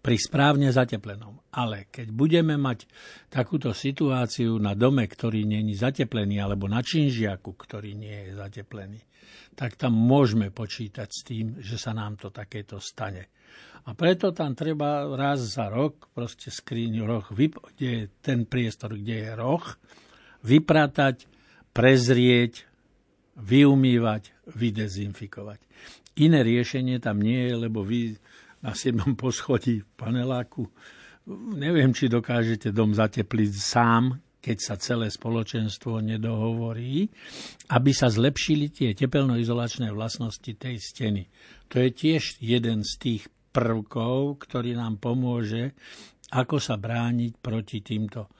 pri 0.01 0.17
správne 0.17 0.73
zateplenom. 0.73 1.45
Ale 1.53 1.87
keď 1.93 2.09
budeme 2.09 2.57
mať 2.57 2.89
takúto 3.29 3.69
situáciu 3.71 4.57
na 4.57 4.73
dome, 4.73 5.05
ktorý 5.05 5.45
je 5.45 5.77
zateplený, 5.77 6.41
alebo 6.41 6.65
na 6.65 6.81
činžiaku, 6.81 7.53
ktorý 7.53 7.93
nie 7.93 8.17
je 8.27 8.31
zateplený, 8.33 9.01
tak 9.53 9.77
tam 9.77 9.93
môžeme 9.93 10.49
počítať 10.49 11.09
s 11.11 11.21
tým, 11.21 11.61
že 11.61 11.77
sa 11.77 11.93
nám 11.93 12.17
to 12.17 12.33
takéto 12.33 12.81
stane. 12.81 13.29
A 13.85 13.93
preto 13.93 14.33
tam 14.33 14.57
treba 14.57 15.05
raz 15.13 15.57
za 15.57 15.69
rok 15.69 16.09
proste 16.13 16.49
skriň 16.49 17.01
roh, 17.05 17.25
kde 17.29 17.89
je 17.89 18.03
ten 18.21 18.49
priestor, 18.49 18.97
kde 18.97 19.29
je 19.29 19.31
roh, 19.37 19.65
vypratať, 20.41 21.25
prezrieť, 21.71 22.65
vyumývať, 23.37 24.33
vydezinfikovať. 24.51 25.59
Iné 26.19 26.43
riešenie 26.43 26.99
tam 26.99 27.23
nie 27.23 27.47
je, 27.47 27.53
lebo 27.55 27.81
vy 27.81 28.19
na 28.61 28.75
7. 28.75 29.15
poschodí 29.15 29.81
paneláku 29.95 30.67
neviem, 31.29 31.93
či 31.93 32.09
dokážete 32.09 32.73
dom 32.73 32.97
zatepliť 32.97 33.51
sám, 33.53 34.17
keď 34.41 34.57
sa 34.57 34.75
celé 34.81 35.13
spoločenstvo 35.13 36.01
nedohovorí, 36.01 37.05
aby 37.69 37.91
sa 37.93 38.09
zlepšili 38.09 38.73
tie 38.73 38.89
tepelnoizolačné 38.97 39.93
vlastnosti 39.93 40.49
tej 40.57 40.81
steny. 40.81 41.29
To 41.69 41.77
je 41.77 41.89
tiež 41.93 42.41
jeden 42.41 42.81
z 42.81 42.91
tých 42.97 43.23
prvkov, 43.53 44.41
ktorý 44.41 44.73
nám 44.73 44.97
pomôže, 44.97 45.77
ako 46.33 46.57
sa 46.57 46.79
brániť 46.79 47.37
proti 47.37 47.85
týmto 47.85 48.33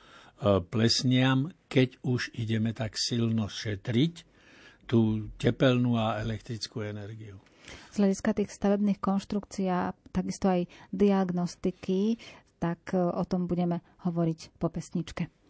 plesniam, 0.69 1.53
keď 1.69 2.01
už 2.01 2.33
ideme 2.33 2.74
tak 2.74 2.98
silno 2.98 3.45
šetriť 3.45 4.13
tú 4.89 5.31
tepelnú 5.38 5.95
a 5.95 6.19
elektrickú 6.19 6.83
energiu. 6.83 7.39
Z 7.95 8.03
hľadiska 8.03 8.36
tých 8.36 8.51
stavebných 8.51 9.00
konštrukcií 9.00 9.71
a 9.71 9.95
takisto 10.12 10.51
aj 10.51 10.67
diagnostiky, 10.91 12.19
tak 12.60 12.91
e, 12.91 13.00
o 13.00 13.24
tom 13.24 13.48
budeme 13.48 13.79
hovoriť 14.03 14.60
po 14.60 14.67
pesničke. 14.67 15.40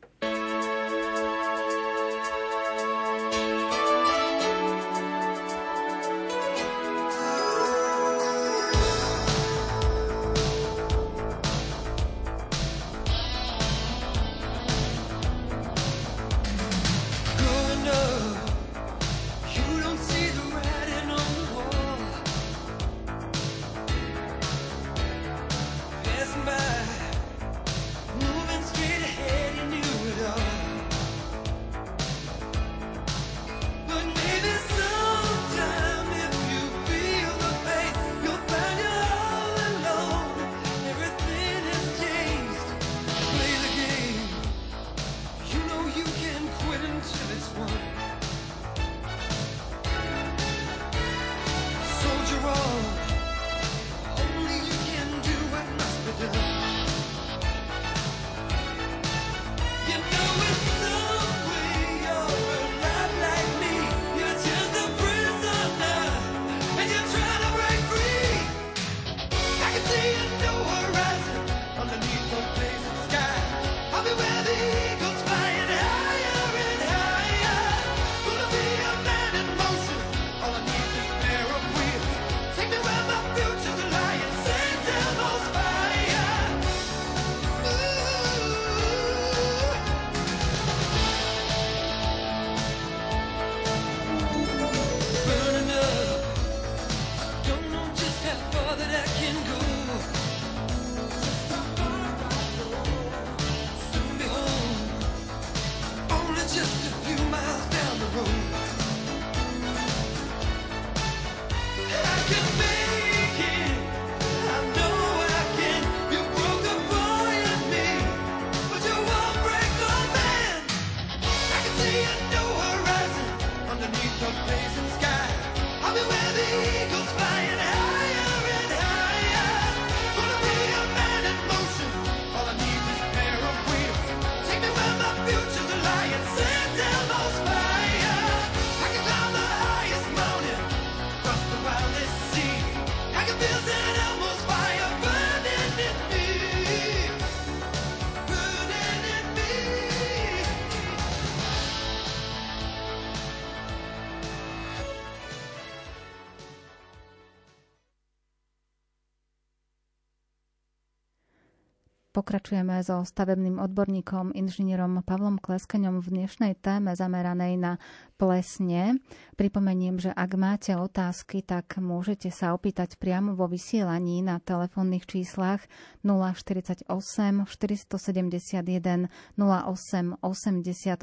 Pokračujeme 162.32 162.80
so 162.80 163.04
stavebným 163.04 163.60
odborníkom, 163.60 164.32
inžinierom 164.32 165.04
Pavlom 165.04 165.36
Kleskeňom 165.36 166.00
v 166.00 166.16
dnešnej 166.16 166.56
téme 166.64 166.96
zameranej 166.96 167.60
na 167.60 167.76
plesne. 168.16 169.04
Pripomeniem, 169.36 170.00
že 170.00 170.16
ak 170.16 170.40
máte 170.40 170.72
otázky, 170.78 171.44
tak 171.44 171.76
môžete 171.82 172.32
sa 172.32 172.56
opýtať 172.56 172.96
priamo 172.96 173.36
vo 173.36 173.52
vysielaní 173.52 174.24
na 174.24 174.38
telefónnych 174.38 175.10
číslach 175.10 175.66
048 176.08 176.88
471 176.88 179.12
08 179.36 180.16
88 180.22 181.02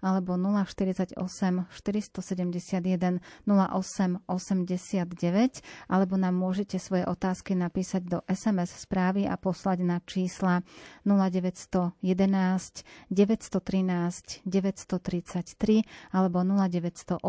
alebo 0.00 0.32
048 0.34 1.14
471 1.14 3.22
08 3.46 4.18
89 4.26 5.62
alebo 5.92 6.14
nám 6.18 6.34
môžete 6.34 6.82
svoje 6.82 7.06
otázky 7.06 7.54
napísať 7.54 8.02
do 8.02 8.18
SMS 8.26 8.82
správy 8.82 9.28
a 9.28 9.38
poslať 9.38 9.84
na 9.84 10.00
čísla 10.24 10.64
0911 11.04 12.00
913 13.12 14.40
933 14.48 15.84
alebo 16.16 16.40
0908 16.40 17.20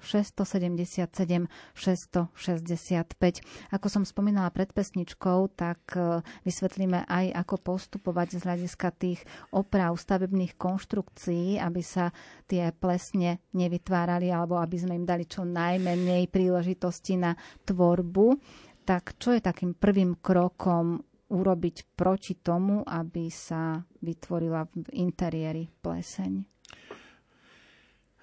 677 0.00 1.52
665. 1.76 3.44
Ako 3.76 3.86
som 3.92 4.08
spomínala 4.08 4.48
pred 4.48 4.72
pesničkou, 4.72 5.52
tak 5.52 5.84
e, 5.92 6.24
vysvetlíme 6.48 7.04
aj, 7.04 7.44
ako 7.44 7.76
postupovať 7.76 8.40
z 8.40 8.48
hľadiska 8.48 8.88
tých 8.96 9.20
oprav 9.52 9.92
stavebných 10.00 10.56
konštrukcií, 10.56 11.60
aby 11.60 11.84
sa 11.84 12.08
tie 12.48 12.72
plesne 12.72 13.44
nevytvárali 13.52 14.32
alebo 14.32 14.56
aby 14.56 14.80
sme 14.80 14.96
im 14.96 15.04
dali 15.04 15.28
čo 15.28 15.44
najmenej 15.44 16.32
príležitosti 16.32 17.20
na 17.20 17.36
tvorbu. 17.68 18.40
Tak 18.88 19.20
čo 19.20 19.36
je 19.36 19.44
takým 19.44 19.76
prvým 19.76 20.16
krokom 20.18 21.09
urobiť 21.30 21.94
proti 21.94 22.42
tomu, 22.42 22.82
aby 22.82 23.30
sa 23.30 23.78
vytvorila 24.02 24.66
v 24.66 24.86
interiéri 24.98 25.70
pleseň? 25.70 26.32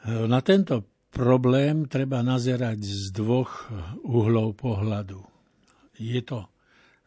Na 0.07 0.39
tento 0.43 1.07
problém 1.09 1.89
treba 1.89 2.21
nazerať 2.21 2.79
z 2.83 3.03
dvoch 3.15 3.71
uhlov 4.05 4.59
pohľadu. 4.59 5.19
Je 5.97 6.21
to 6.21 6.45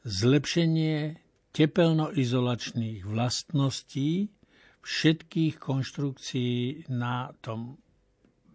zlepšenie 0.03 1.21
tepelnoizolačných 1.55 3.07
vlastností 3.07 4.33
všetkých 4.81 5.61
konštrukcií 5.61 6.89
na 6.91 7.31
tom 7.45 7.77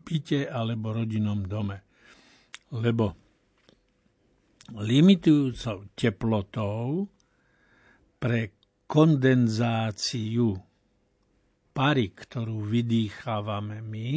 byte 0.05 0.49
alebo 0.49 0.93
rodinnom 0.93 1.45
dome. 1.45 1.86
Lebo 2.73 3.13
limitujúcou 4.73 5.93
teplotou 5.93 7.08
pre 8.19 8.56
kondenzáciu 8.86 10.56
pary, 11.75 12.15
ktorú 12.15 12.63
vydýchávame 12.63 13.84
my, 13.84 14.10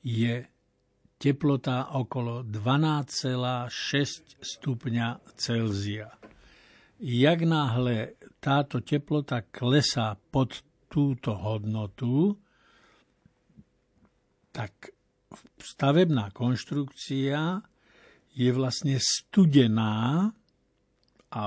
je 0.00 0.34
teplota 1.18 1.92
okolo 1.98 2.46
12,6 2.46 4.38
stupňa 4.38 5.08
Celzia. 5.34 6.08
jak 6.98 7.40
náhle 7.42 8.18
táto 8.38 8.80
teplota 8.82 9.42
klesá 9.42 10.14
pod 10.14 10.62
túto 10.88 11.34
hodnotu, 11.34 12.38
tak 14.54 14.94
stavebná 15.58 16.30
konštrukcia 16.32 17.62
je 18.34 18.50
vlastne 18.54 18.96
studená 18.98 20.30
a 21.28 21.42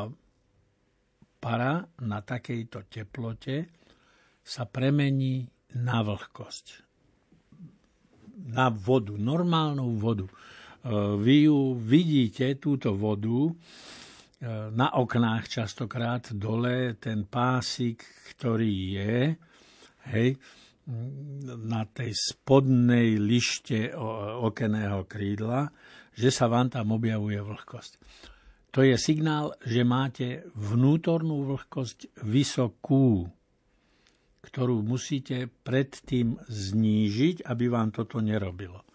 para 1.41 1.81
na 2.05 2.21
takejto 2.21 2.85
teplote 2.85 3.65
sa 4.45 4.69
premení 4.69 5.49
na 5.81 6.05
vlhkosť. 6.05 6.65
Na 8.53 8.69
vodu, 8.69 9.17
normálnu 9.17 9.97
vodu. 9.97 10.29
E, 10.29 10.33
vy 11.17 11.49
ju 11.49 11.73
vidíte, 11.77 12.61
túto 12.61 12.93
vodu, 12.93 13.49
e, 13.49 13.53
na 14.69 14.93
oknách 14.97 15.49
častokrát 15.49 16.29
dole, 16.37 16.93
ten 17.01 17.25
pásik, 17.25 18.05
ktorý 18.33 18.73
je, 19.01 19.15
hej, 20.13 20.29
na 21.61 21.85
tej 21.85 22.11
spodnej 22.11 23.21
lište 23.21 23.93
okeného 24.41 25.05
krídla, 25.05 25.69
že 26.11 26.33
sa 26.33 26.49
vám 26.49 26.73
tam 26.73 26.97
objavuje 26.97 27.37
vlhkosť. 27.37 28.01
To 28.71 28.87
je 28.87 28.95
signál, 28.95 29.51
že 29.67 29.83
máte 29.83 30.47
vnútornú 30.55 31.43
vlhkosť 31.43 32.23
vysokú, 32.23 33.27
ktorú 34.41 34.79
musíte 34.79 35.51
predtým 35.51 36.39
znížiť, 36.47 37.43
aby 37.51 37.65
vám 37.67 37.91
toto 37.91 38.23
nerobilo. 38.23 38.87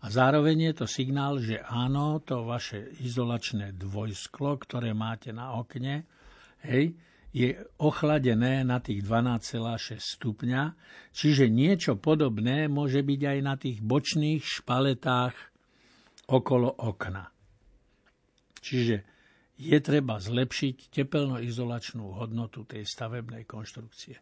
A 0.00 0.08
zároveň 0.08 0.72
je 0.72 0.74
to 0.80 0.86
signál, 0.86 1.42
že 1.42 1.60
áno, 1.60 2.22
to 2.22 2.46
vaše 2.46 2.88
izolačné 3.02 3.76
dvojsklo, 3.76 4.56
ktoré 4.62 4.96
máte 4.96 5.34
na 5.34 5.58
okne, 5.58 6.06
hej, 6.64 6.94
je 7.30 7.54
ochladené 7.78 8.62
na 8.66 8.78
tých 8.78 9.06
12,6 9.06 9.98
stupňa, 9.98 10.62
čiže 11.14 11.46
niečo 11.50 11.98
podobné 11.98 12.66
môže 12.66 13.02
byť 13.02 13.20
aj 13.26 13.38
na 13.42 13.54
tých 13.54 13.78
bočných 13.82 14.42
špaletách 14.42 15.34
okolo 16.30 16.74
okna. 16.78 17.30
Čiže 18.60 18.96
je 19.60 19.78
treba 19.80 20.16
zlepšiť 20.16 20.88
tepelnoizolačnú 20.88 22.16
hodnotu 22.16 22.64
tej 22.64 22.88
stavebnej 22.88 23.44
konštrukcie. 23.44 24.16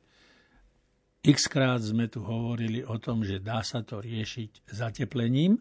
X 1.23 1.51
krát 1.51 1.83
sme 1.83 2.07
tu 2.11 2.23
hovorili 2.23 2.83
o 2.83 2.99
tom, 2.99 3.27
že 3.27 3.43
dá 3.43 3.63
sa 3.63 3.83
to 3.83 4.03
riešiť 4.03 4.71
zateplením 4.71 5.59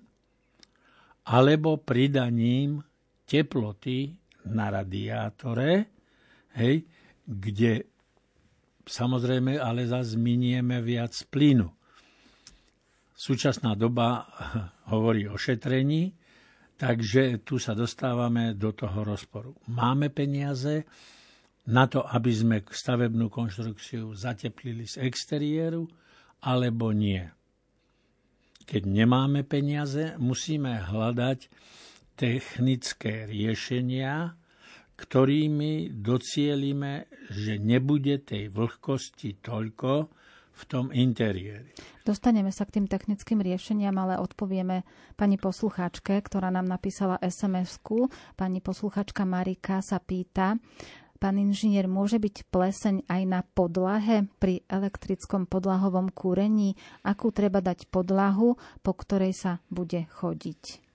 alebo 1.27 1.81
pridaním 1.81 2.81
teploty 3.27 4.15
na 4.47 4.71
radiátore, 4.71 5.91
hej, 6.55 6.87
kde 7.27 7.83
samozrejme 8.87 9.59
ale 9.59 9.83
zase 9.83 10.15
minieme 10.15 10.79
viac 10.79 11.11
plynu. 11.27 11.67
Súčasná 13.17 13.75
doba 13.75 14.23
hovorí 14.93 15.27
o 15.27 15.35
šetrení, 15.35 16.15
Takže 16.77 17.41
tu 17.41 17.57
sa 17.57 17.73
dostávame 17.73 18.53
do 18.53 18.69
toho 18.69 19.01
rozporu. 19.01 19.57
Máme 19.73 20.13
peniaze 20.13 20.85
na 21.67 21.89
to, 21.89 22.05
aby 22.05 22.31
sme 22.31 22.57
stavebnú 22.61 23.33
konštrukciu 23.33 24.13
zateplili 24.13 24.85
z 24.85 25.01
exteriéru, 25.01 25.89
alebo 26.45 26.93
nie. 26.93 27.25
Keď 28.67 28.83
nemáme 28.85 29.41
peniaze, 29.41 30.13
musíme 30.21 30.85
hľadať 30.85 31.49
technické 32.13 33.25
riešenia, 33.25 34.37
ktorými 34.97 35.97
docielime, 35.97 37.09
že 37.33 37.57
nebude 37.57 38.21
tej 38.21 38.53
vlhkosti 38.53 39.41
toľko, 39.41 40.13
v 40.58 40.63
tom 40.65 40.86
interiéri. 40.89 41.70
Dostaneme 42.02 42.50
sa 42.50 42.65
k 42.65 42.82
tým 42.82 42.88
technickým 42.89 43.46
riešeniam, 43.46 43.93
ale 43.93 44.17
odpovieme 44.17 44.82
pani 45.13 45.38
poslucháčke, 45.38 46.17
ktorá 46.17 46.50
nám 46.50 46.65
napísala 46.65 47.22
SMS-ku. 47.22 48.10
Pani 48.34 48.60
poslucháčka 48.63 49.22
Marika 49.28 49.86
sa 49.86 50.02
pýta, 50.02 50.58
Pán 51.17 51.41
inžinier, 51.41 51.89
môže 51.89 52.22
byť 52.22 52.46
pleseň 52.54 53.10
aj 53.10 53.22
na 53.26 53.41
podlahe 53.41 54.30
pri 54.38 54.62
elektrickom 54.70 55.50
podlahovom 55.50 56.13
kúrení? 56.13 56.78
Akú 57.02 57.34
treba 57.34 57.58
dať 57.58 57.89
podlahu, 57.89 58.54
po 58.86 58.91
ktorej 58.93 59.34
sa 59.34 59.58
bude 59.74 60.06
chodiť? 60.13 60.86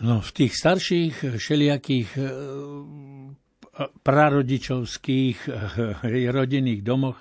No, 0.00 0.24
v 0.24 0.30
tých 0.32 0.56
starších 0.56 1.36
všelijakých 1.36 2.08
e, 2.16 2.22
prarodičovských 4.00 5.38
e, 5.44 6.30
rodinných 6.32 6.80
domoch 6.80 7.20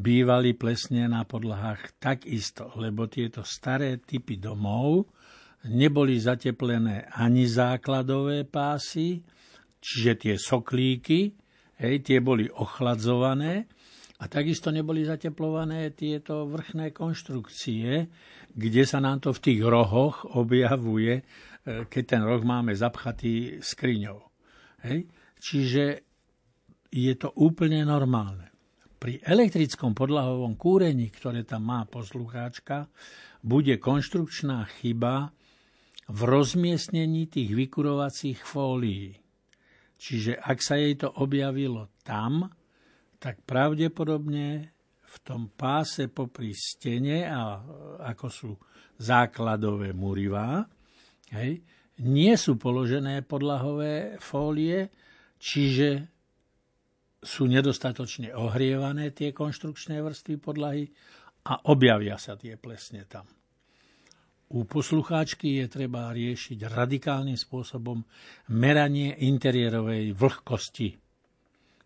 bývali 0.00 0.56
plesne 0.56 1.04
na 1.04 1.28
podlahách 1.28 2.00
takisto, 2.00 2.72
lebo 2.80 3.04
tieto 3.06 3.44
staré 3.44 4.00
typy 4.00 4.40
domov 4.40 5.12
neboli 5.68 6.16
zateplené 6.16 7.12
ani 7.12 7.44
základové 7.44 8.48
pásy, 8.48 9.20
čiže 9.76 10.12
tie 10.16 10.34
soklíky, 10.40 11.36
hej, 11.76 11.94
tie 12.00 12.24
boli 12.24 12.48
ochladzované 12.48 13.68
a 14.20 14.24
takisto 14.28 14.72
neboli 14.72 15.04
zateplované 15.04 15.92
tieto 15.92 16.48
vrchné 16.48 16.92
konštrukcie, 16.92 18.08
kde 18.52 18.82
sa 18.88 19.00
nám 19.00 19.20
to 19.24 19.36
v 19.36 19.42
tých 19.52 19.60
rohoch 19.64 20.28
objavuje, 20.36 21.20
e, 21.20 21.22
keď 21.88 22.02
ten 22.04 22.22
roh 22.24 22.40
máme 22.44 22.76
zapchatý 22.76 23.60
skriňou. 23.64 24.20
Hej. 24.84 25.08
Čiže 25.40 25.84
je 26.92 27.12
to 27.16 27.32
úplne 27.36 27.80
normálne. 27.86 28.49
Pri 29.00 29.16
elektrickom 29.24 29.96
podlahovom 29.96 30.60
kúrení, 30.60 31.08
ktoré 31.08 31.40
tam 31.48 31.72
má 31.72 31.88
poslucháčka, 31.88 32.84
bude 33.40 33.80
konštrukčná 33.80 34.68
chyba 34.76 35.32
v 36.04 36.20
rozmiestnení 36.28 37.24
tých 37.32 37.56
vykurovacích 37.56 38.44
fólií. 38.44 39.16
Čiže 39.96 40.36
ak 40.36 40.58
sa 40.60 40.76
jej 40.76 41.00
to 41.00 41.08
objavilo 41.16 41.88
tam, 42.04 42.52
tak 43.16 43.40
pravdepodobne 43.48 44.68
v 45.00 45.16
tom 45.24 45.48
páse 45.48 46.12
popri 46.12 46.52
stene, 46.52 47.24
a 47.24 47.56
ako 48.04 48.26
sú 48.28 48.52
základové 49.00 49.96
murivá, 49.96 50.60
hej, 51.32 51.64
nie 52.04 52.36
sú 52.36 52.60
položené 52.60 53.24
podlahové 53.24 54.20
fólie, 54.20 54.92
čiže 55.40 56.09
sú 57.20 57.44
nedostatočne 57.44 58.32
ohrievané 58.32 59.12
tie 59.12 59.36
konštrukčné 59.36 60.00
vrstvy 60.00 60.34
podlahy 60.40 60.88
a 61.44 61.68
objavia 61.68 62.16
sa 62.16 62.36
tie 62.36 62.56
plesne 62.56 63.04
tam. 63.04 63.28
U 64.50 64.66
poslucháčky 64.66 65.62
je 65.62 65.66
treba 65.70 66.10
riešiť 66.10 66.66
radikálnym 66.66 67.38
spôsobom 67.38 68.02
meranie 68.50 69.14
interiérovej 69.22 70.10
vlhkosti, 70.10 70.98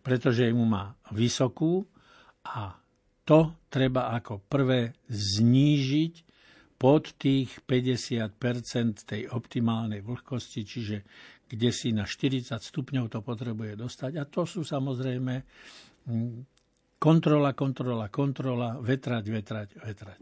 pretože 0.01 0.49
mu 0.49 0.65
má 0.65 0.97
vysokú 1.13 1.85
a 2.41 2.73
to 3.21 3.69
treba 3.69 4.17
ako 4.17 4.41
prvé 4.49 4.97
znížiť 5.13 6.13
pod 6.75 7.15
tých 7.21 7.63
50% 7.63 8.33
tej 9.07 9.21
optimálnej 9.29 10.01
vlhkosti, 10.01 10.61
čiže 10.65 10.97
kde 11.45 11.69
si 11.69 11.93
na 11.93 12.09
40 12.09 12.57
stupňov 12.57 13.05
to 13.09 13.19
potrebuje 13.21 13.77
dostať. 13.77 14.11
A 14.17 14.23
to 14.25 14.43
sú 14.49 14.65
samozrejme 14.65 15.33
mm, 16.09 16.37
kontrola, 16.97 17.53
kontrola, 17.53 18.09
kontrola, 18.09 18.81
vetrať, 18.81 19.23
vetrať, 19.29 19.69
vetrať. 19.77 20.21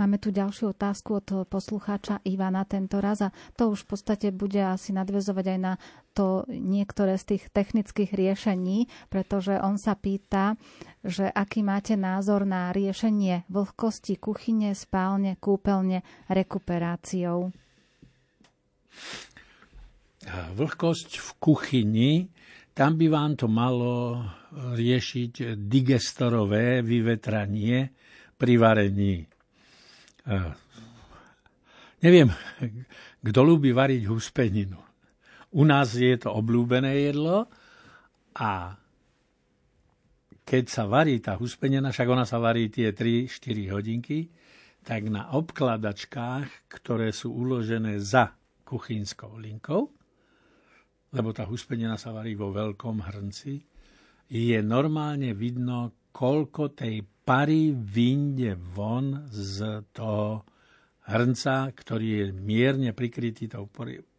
Máme 0.00 0.16
tu 0.16 0.32
ďalšiu 0.32 0.72
otázku 0.72 1.20
od 1.20 1.44
poslucháča 1.52 2.24
Ivana 2.24 2.64
tento 2.64 2.96
raz 2.96 3.20
a 3.20 3.30
to 3.60 3.76
už 3.76 3.84
v 3.84 3.88
podstate 3.92 4.28
bude 4.32 4.56
asi 4.56 4.88
nadvezovať 4.96 5.46
aj 5.52 5.58
na 5.60 5.76
to 6.16 6.48
niektoré 6.48 7.20
z 7.20 7.36
tých 7.36 7.52
technických 7.52 8.16
riešení, 8.16 8.88
pretože 9.12 9.60
on 9.60 9.76
sa 9.76 9.92
pýta, 9.92 10.56
že 11.04 11.28
aký 11.28 11.60
máte 11.60 12.00
názor 12.00 12.48
na 12.48 12.72
riešenie 12.72 13.44
vlhkosti 13.52 14.16
kuchyne, 14.16 14.72
spálne, 14.72 15.36
kúpeľne 15.36 16.00
rekuperáciou. 16.32 17.52
Vlhkosť 20.30 21.18
v 21.18 21.28
kuchyni, 21.42 22.12
tam 22.72 22.94
by 22.96 23.06
vám 23.10 23.32
to 23.34 23.50
malo 23.50 24.22
riešiť 24.54 25.58
digestorové 25.58 26.80
vyvetranie 26.80 27.90
pri 28.38 28.54
varení. 28.56 29.26
Neviem, 32.02 32.28
kto 33.18 33.40
ľúbi 33.42 33.74
variť 33.74 34.06
huspeninu. 34.08 34.78
U 35.52 35.62
nás 35.68 35.92
je 35.92 36.16
to 36.16 36.32
obľúbené 36.32 37.12
jedlo 37.12 37.44
a 38.38 38.72
keď 40.42 40.64
sa 40.66 40.88
varí 40.88 41.20
tá 41.22 41.36
huspenina, 41.38 41.92
však 41.92 42.08
ona 42.08 42.24
sa 42.26 42.40
varí 42.40 42.72
tie 42.72 42.90
3-4 42.96 43.74
hodinky, 43.74 44.26
tak 44.82 45.06
na 45.06 45.30
obkladačkách, 45.36 46.66
ktoré 46.66 47.14
sú 47.14 47.30
uložené 47.36 48.02
za 48.02 48.34
kuchynskou 48.66 49.38
linkou, 49.38 49.92
lebo 51.12 51.30
tá 51.36 51.44
huspenina 51.44 52.00
sa 52.00 52.10
varí 52.10 52.32
vo 52.32 52.48
veľkom 52.48 53.04
hrnci, 53.04 53.54
je 54.32 54.58
normálne 54.64 55.36
vidno, 55.36 56.08
koľko 56.12 56.72
tej 56.72 57.04
pary 57.04 57.76
vyjde 57.76 58.56
von 58.56 59.28
z 59.28 59.84
toho 59.92 60.44
hrnca, 61.08 61.68
ktorý 61.72 62.06
je 62.08 62.26
mierne 62.32 62.96
prikrytý 62.96 63.48
tou 63.48 63.68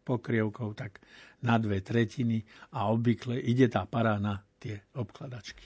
pokrievkou 0.06 0.78
tak 0.78 1.02
na 1.42 1.58
dve 1.58 1.82
tretiny 1.82 2.46
a 2.78 2.94
obvykle 2.94 3.42
ide 3.42 3.68
tá 3.74 3.90
para 3.90 4.22
na 4.22 4.46
tie 4.62 4.86
obkladačky. 4.94 5.66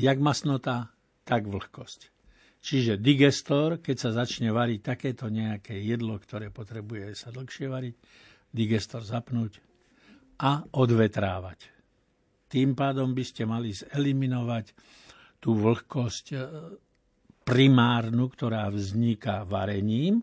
Jak 0.00 0.16
masnota, 0.16 0.90
tak 1.22 1.46
vlhkosť. 1.46 2.08
Čiže 2.62 2.96
digestor, 2.96 3.82
keď 3.82 3.96
sa 3.98 4.10
začne 4.24 4.54
variť 4.54 4.80
takéto 4.94 5.26
nejaké 5.26 5.76
jedlo, 5.82 6.16
ktoré 6.16 6.48
potrebuje 6.48 7.12
sa 7.18 7.34
dlhšie 7.34 7.66
variť, 7.66 7.96
digestor 8.54 9.02
zapnúť 9.02 9.71
a 10.42 10.66
odvetrávať. 10.74 11.70
Tým 12.50 12.74
pádom 12.74 13.14
by 13.14 13.24
ste 13.24 13.46
mali 13.46 13.72
zeliminovať 13.72 14.74
tú 15.38 15.56
vlhkosť 15.56 16.26
e, 16.34 16.38
primárnu, 17.46 18.28
ktorá 18.28 18.68
vzniká 18.68 19.46
varením. 19.46 20.20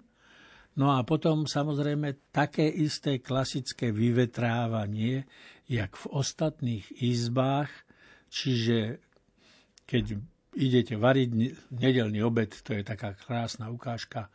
No 0.80 0.96
a 0.96 1.04
potom 1.04 1.44
samozrejme 1.50 2.32
také 2.32 2.70
isté 2.70 3.20
klasické 3.20 3.92
vyvetrávanie, 3.92 5.28
jak 5.68 5.98
v 5.98 6.06
ostatných 6.16 6.88
izbách, 7.04 7.72
čiže 8.32 9.02
keď 9.90 10.22
idete 10.56 10.96
variť 10.96 11.30
nedelný 11.74 12.22
obed, 12.22 12.54
to 12.64 12.78
je 12.78 12.84
taká 12.86 13.18
krásna 13.18 13.68
ukážka, 13.74 14.30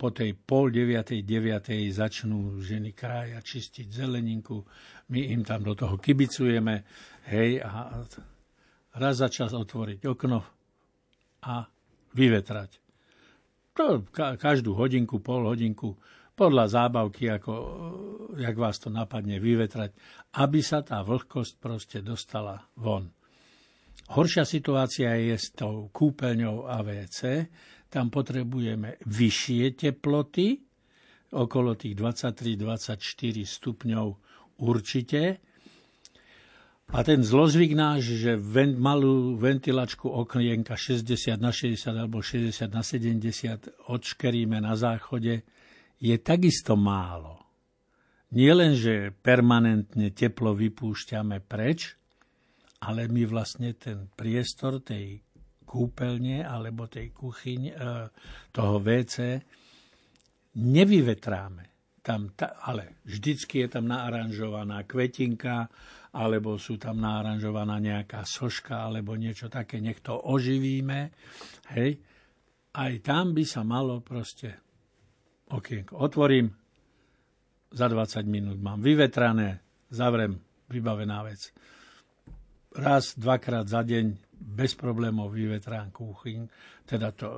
po 0.00 0.08
tej 0.08 0.32
pol 0.32 0.72
deviatej, 0.72 1.20
deviatej 1.28 1.92
začnú 1.92 2.64
ženy 2.64 2.96
krája 2.96 3.36
čistiť 3.44 3.84
zeleninku, 3.84 4.64
my 5.12 5.20
im 5.36 5.44
tam 5.44 5.60
do 5.60 5.76
toho 5.76 6.00
kibicujeme, 6.00 6.88
hej, 7.28 7.60
a 7.60 8.00
raz 8.96 9.14
za 9.20 9.28
čas 9.28 9.52
otvoriť 9.52 10.00
okno 10.08 10.40
a 11.44 11.68
vyvetrať. 12.16 12.80
To 13.76 14.08
každú 14.40 14.72
hodinku, 14.72 15.20
pol 15.20 15.44
hodinku, 15.44 16.00
podľa 16.32 16.64
zábavky, 16.72 17.28
ako, 17.36 17.52
jak 18.40 18.56
vás 18.56 18.80
to 18.80 18.88
napadne, 18.88 19.36
vyvetrať, 19.36 19.92
aby 20.40 20.64
sa 20.64 20.80
tá 20.80 21.04
vlhkosť 21.04 21.54
proste 21.60 21.98
dostala 22.00 22.64
von. 22.80 23.12
Horšia 24.10 24.48
situácia 24.48 25.12
je 25.20 25.36
s 25.36 25.52
tou 25.52 25.92
kúpeľňou 25.92 26.64
AVC. 26.66 27.46
Tam 27.90 28.06
potrebujeme 28.08 29.02
vyššie 29.02 29.74
teploty, 29.74 30.62
okolo 31.34 31.74
tých 31.74 31.94
23-24 31.98 32.96
stupňov 33.42 34.06
určite, 34.62 35.50
a 36.90 37.06
ten 37.06 37.22
zlozvyk 37.22 37.78
náš, 37.78 38.18
že 38.18 38.34
ven, 38.34 38.74
malú 38.74 39.38
ventilačku 39.38 40.10
oknienka 40.10 40.74
60 40.74 41.38
na 41.38 41.54
60 41.54 41.86
alebo 41.94 42.18
60 42.18 42.66
na 42.66 42.82
70 42.82 43.86
odškeríme 43.86 44.58
na 44.58 44.74
záchode, 44.74 45.46
je 46.02 46.16
takisto 46.18 46.74
málo. 46.74 47.46
Nie 48.34 48.58
len, 48.58 48.74
že 48.74 49.14
permanentne 49.14 50.10
teplo 50.10 50.50
vypúšťame 50.50 51.38
preč, 51.46 51.94
ale 52.82 53.06
my 53.06 53.22
vlastne 53.22 53.70
ten 53.78 54.10
priestor 54.18 54.82
tej 54.82 55.22
kúpeľne 55.70 56.42
alebo 56.42 56.90
tej 56.90 57.14
kuchyň, 57.14 57.60
e, 57.70 57.72
toho 58.50 58.82
WC 58.82 59.38
nevyvetráme. 60.58 61.94
Tam, 62.02 62.34
ta, 62.34 62.58
ale 62.66 62.98
vždycky 63.06 63.62
je 63.62 63.78
tam 63.78 63.86
naaranžovaná 63.86 64.82
kvetinka, 64.82 65.70
alebo 66.10 66.58
sú 66.58 66.74
tam 66.74 66.98
náranžovaná 66.98 67.78
nejaká 67.78 68.26
soška, 68.26 68.82
alebo 68.82 69.14
niečo 69.14 69.46
také, 69.46 69.78
nech 69.78 70.02
to 70.02 70.18
oživíme. 70.18 71.14
Hej. 71.78 72.02
Aj 72.74 72.92
tam 72.98 73.30
by 73.30 73.44
sa 73.46 73.62
malo 73.62 74.02
proste 74.02 74.58
okienko 75.54 76.02
otvorím, 76.02 76.50
za 77.70 77.86
20 77.86 78.26
minút 78.26 78.58
mám 78.58 78.82
vyvetrané, 78.82 79.62
zavrem, 79.94 80.34
vybavená 80.66 81.22
vec. 81.22 81.54
Raz, 82.74 83.14
dvakrát 83.14 83.66
za 83.70 83.86
deň 83.86 84.29
bez 84.40 84.72
problémov 84.74 85.36
vyvetrám 85.36 85.92
kuchyň, 85.92 86.40
teda 86.88 87.12
to 87.12 87.28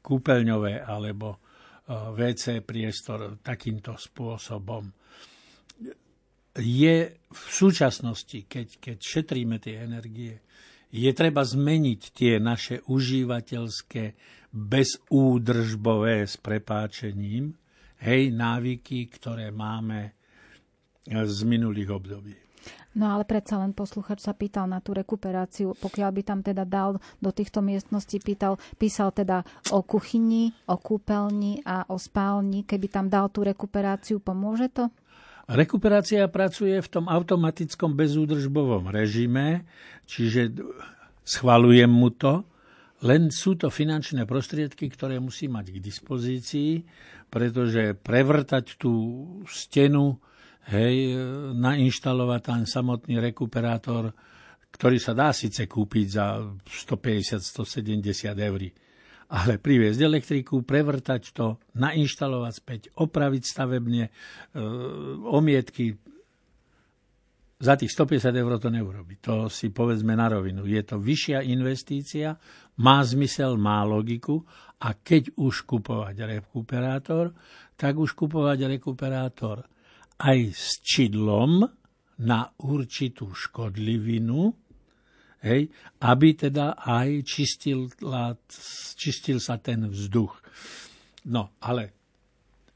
kúpeľňové 0.00 0.86
alebo 0.86 1.34
eh, 1.34 2.14
WC 2.14 2.62
priestor 2.62 3.42
takýmto 3.42 3.98
spôsobom 3.98 4.86
je 6.60 6.96
v 7.12 7.42
súčasnosti, 7.52 8.48
keď, 8.48 8.80
keď 8.80 8.96
šetríme 8.96 9.60
tie 9.60 9.84
energie, 9.84 10.40
je 10.88 11.10
treba 11.12 11.44
zmeniť 11.44 12.00
tie 12.16 12.40
naše 12.40 12.80
užívateľské 12.88 14.04
bezúdržbové 14.54 16.24
s 16.24 16.40
prepáčením, 16.40 17.52
hej, 18.00 18.32
návyky, 18.32 19.12
ktoré 19.12 19.52
máme 19.52 20.16
z 21.04 21.38
minulých 21.44 21.90
období. 21.92 22.45
No 22.96 23.12
ale 23.12 23.28
predsa 23.28 23.60
len 23.60 23.76
posluchač 23.76 24.24
sa 24.24 24.32
pýtal 24.32 24.64
na 24.64 24.80
tú 24.80 24.96
rekuperáciu, 24.96 25.76
pokiaľ 25.76 26.10
by 26.16 26.22
tam 26.24 26.40
teda 26.40 26.64
dal 26.64 26.96
do 27.20 27.28
týchto 27.28 27.60
miestností, 27.60 28.24
pýtal, 28.24 28.56
písal 28.80 29.12
teda 29.12 29.44
o 29.68 29.84
kuchyni, 29.84 30.56
o 30.64 30.80
kúpeľni 30.80 31.60
a 31.68 31.84
o 31.92 32.00
spálni, 32.00 32.64
keby 32.64 32.88
tam 32.88 33.06
dal 33.12 33.28
tú 33.28 33.44
rekuperáciu, 33.44 34.16
pomôže 34.24 34.72
to? 34.72 34.88
Rekuperácia 35.46 36.26
pracuje 36.26 36.74
v 36.80 36.88
tom 36.88 37.06
automatickom 37.06 37.94
bezúdržbovom 37.94 38.88
režime, 38.88 39.68
čiže 40.08 40.56
schvalujem 41.22 41.92
mu 41.92 42.10
to, 42.10 42.42
len 43.04 43.28
sú 43.28 43.60
to 43.60 43.68
finančné 43.68 44.24
prostriedky, 44.24 44.88
ktoré 44.88 45.20
musí 45.20 45.52
mať 45.52 45.68
k 45.68 45.84
dispozícii, 45.84 46.70
pretože 47.28 47.92
prevrtať 47.92 48.80
tú 48.80 48.94
stenu, 49.44 50.16
hej, 50.70 51.14
nainštalovať 51.54 52.40
tam 52.42 52.60
samotný 52.66 53.22
rekuperátor, 53.22 54.10
ktorý 54.74 54.98
sa 55.00 55.16
dá 55.16 55.32
síce 55.32 55.64
kúpiť 55.64 56.06
za 56.10 56.42
150-170 56.66 58.36
eur 58.36 58.62
ale 59.26 59.58
priviesť 59.58 60.00
elektriku, 60.06 60.62
prevrtať 60.62 61.34
to, 61.34 61.58
nainštalovať 61.74 62.52
späť, 62.54 62.80
opraviť 62.94 63.42
stavebne, 63.42 64.04
e, 64.06 64.10
omietky. 65.26 65.98
Za 67.58 67.74
tých 67.74 67.90
150 67.90 68.36
eur 68.36 68.52
to 68.60 68.70
neurobi. 68.70 69.18
To 69.24 69.50
si 69.50 69.72
povedzme 69.72 70.14
na 70.14 70.30
rovinu. 70.30 70.62
Je 70.68 70.78
to 70.84 71.00
vyššia 71.00 71.42
investícia, 71.42 72.38
má 72.78 73.02
zmysel, 73.02 73.56
má 73.58 73.82
logiku 73.82 74.44
a 74.78 74.94
keď 74.94 75.34
už 75.40 75.64
kupovať 75.64 76.16
rekuperátor, 76.38 77.32
tak 77.74 77.96
už 77.98 78.12
kupovať 78.14 78.78
rekuperátor 78.78 79.64
aj 80.16 80.38
s 80.52 80.80
čidlom 80.80 81.68
na 82.16 82.48
určitú 82.64 83.36
škodlivinu, 83.36 84.48
hej, 85.44 85.68
aby 86.00 86.28
teda 86.32 86.80
aj 86.80 87.28
čistil, 87.28 87.92
čistil 88.96 89.36
sa 89.36 89.60
ten 89.60 89.84
vzduch. 89.84 90.32
No, 91.28 91.52
ale 91.60 91.92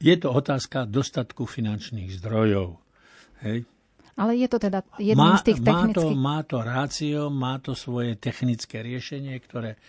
je 0.01 0.17
to 0.17 0.33
otázka 0.33 0.85
dostatku 0.85 1.45
finančných 1.49 2.13
zdrojov. 2.21 2.77
Hej. 3.41 3.65
Ale 4.17 4.35
je 4.37 4.45
to 4.45 4.59
teda 4.61 4.85
jedným 5.01 5.33
má, 5.33 5.41
z 5.41 5.49
tých 5.49 5.65
technických... 5.65 6.13
Má 6.17 6.45
to, 6.45 6.45
má 6.45 6.45
to 6.45 6.61
rácio, 6.61 7.33
má 7.33 7.57
to 7.57 7.73
svoje 7.73 8.13
technické 8.21 8.85
riešenie, 8.85 9.33
ktoré 9.41 9.81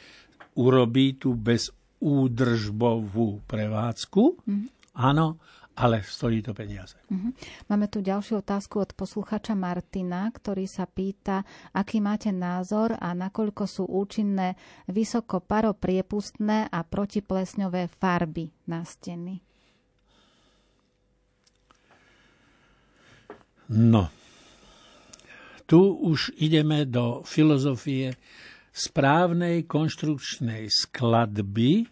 urobí 0.56 1.20
tú 1.20 1.36
bezúdržbovú 1.36 3.44
prevádzku. 3.44 4.40
Mm. 4.48 4.72
Áno, 4.96 5.36
ale 5.76 6.04
stojí 6.04 6.42
to 6.42 6.52
peniaze. 6.54 6.96
Uh-huh. 7.08 7.32
Máme 7.68 7.88
tu 7.88 8.04
ďalšiu 8.04 8.44
otázku 8.44 8.80
od 8.80 8.92
posluchača 8.92 9.56
Martina, 9.56 10.28
ktorý 10.28 10.68
sa 10.68 10.84
pýta, 10.84 11.44
aký 11.72 12.04
máte 12.04 12.28
názor 12.28 12.92
a 13.00 13.16
nakoľko 13.16 13.64
sú 13.64 13.84
účinné 13.88 14.54
vysoko 14.88 15.40
paropriepustné 15.40 16.68
a 16.68 16.78
protiplesňové 16.84 17.88
farby 17.88 18.52
na 18.68 18.84
steny. 18.84 19.40
No, 23.72 24.12
tu 25.64 25.80
už 25.96 26.36
ideme 26.36 26.84
do 26.84 27.24
filozofie 27.24 28.20
správnej 28.76 29.64
konštrukčnej 29.64 30.68
skladby 30.68 31.88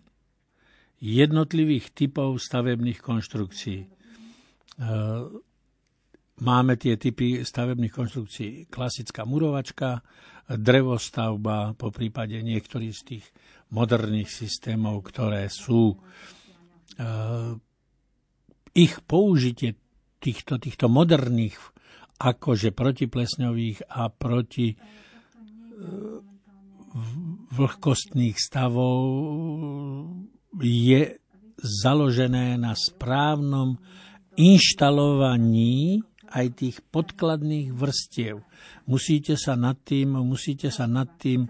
jednotlivých 1.00 1.96
typov 1.96 2.36
stavebných 2.36 3.00
konštrukcií. 3.00 3.80
E, 3.80 3.88
máme 6.44 6.74
tie 6.76 7.00
typy 7.00 7.40
stavebných 7.40 7.92
konštrukcií. 7.92 8.68
Klasická 8.68 9.24
murovačka, 9.24 10.04
drevostavba, 10.50 11.72
po 11.74 11.88
prípade 11.88 12.36
niektorých 12.44 12.94
z 12.94 13.02
tých 13.02 13.24
moderných 13.72 14.28
systémov, 14.28 15.00
ktoré 15.08 15.48
sú. 15.48 15.96
E, 15.96 15.98
ich 18.76 18.94
použitie 19.02 19.74
týchto, 20.20 20.60
týchto 20.60 20.86
moderných 20.92 21.56
akože 22.20 22.76
protiplesňových 22.76 23.88
a 23.88 24.12
proti 24.12 24.76
e, 24.76 24.76
vlhkostných 27.56 28.36
stavov 28.36 29.00
je 30.58 31.20
založené 31.60 32.56
na 32.58 32.74
správnom 32.74 33.78
inštalovaní 34.34 36.02
aj 36.30 36.46
tých 36.56 36.76
podkladných 36.88 37.74
vrstiev. 37.74 38.42
Musíte 38.86 39.34
sa 39.34 39.58
nad 39.58 39.78
tým, 39.82 40.18
musíte 40.22 40.70
sa 40.70 40.86
nad 40.86 41.18
tým 41.18 41.46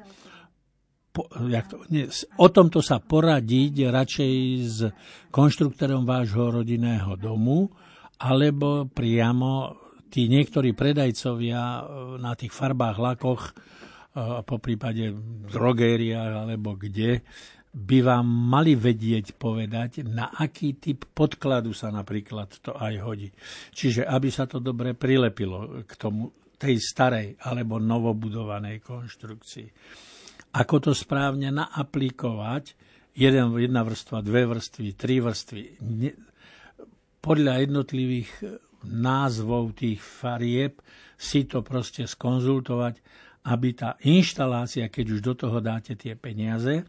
po, 1.11 1.27
jak 1.51 1.67
to, 1.67 1.83
nie, 1.91 2.07
o 2.39 2.49
tomto 2.49 2.79
sa 2.79 3.03
poradiť 3.03 3.91
radšej 3.91 4.35
s 4.63 4.79
konštruktorom 5.35 6.07
vášho 6.07 6.63
rodinného 6.63 7.19
domu, 7.19 7.67
alebo 8.23 8.87
priamo 8.87 9.75
tí 10.07 10.31
niektorí 10.31 10.71
predajcovia 10.71 11.83
na 12.19 12.33
tých 12.39 12.55
farbách, 12.55 12.97
lakoch, 12.99 13.43
po 14.43 14.57
prípade 14.59 15.15
drogériách 15.47 16.35
alebo 16.47 16.75
kde, 16.75 17.23
by 17.71 17.99
vám 18.03 18.27
mali 18.27 18.75
vedieť 18.75 19.39
povedať, 19.39 20.03
na 20.03 20.35
aký 20.35 20.83
typ 20.83 21.07
podkladu 21.15 21.71
sa 21.71 21.95
napríklad 21.95 22.51
to 22.59 22.75
aj 22.75 22.95
hodí. 22.99 23.31
Čiže 23.71 24.03
aby 24.03 24.27
sa 24.27 24.51
to 24.51 24.59
dobre 24.59 24.99
prilepilo 24.99 25.87
k 25.87 25.93
tomu, 25.95 26.35
tej 26.61 26.77
starej 26.83 27.41
alebo 27.41 27.81
novobudovanej 27.81 28.85
konštrukcii. 28.85 29.69
Ako 30.61 30.77
to 30.83 30.93
správne 30.93 31.49
naaplikovať, 31.55 32.75
jeden, 33.15 33.55
jedna 33.57 33.87
vrstva, 33.87 34.19
dve 34.21 34.51
vrstvy, 34.51 34.87
tri 34.99 35.23
vrstvy, 35.23 35.63
ne, 35.81 36.13
podľa 37.23 37.65
jednotlivých 37.65 38.31
názvov 38.83 39.79
tých 39.79 40.03
farieb 40.03 40.83
si 41.15 41.47
to 41.47 41.63
proste 41.63 42.09
skonzultovať, 42.09 42.99
aby 43.47 43.69
tá 43.73 43.97
inštalácia, 44.05 44.89
keď 44.93 45.07
už 45.17 45.21
do 45.21 45.35
toho 45.37 45.63
dáte 45.63 45.97
tie 45.97 46.17
peniaze, 46.17 46.85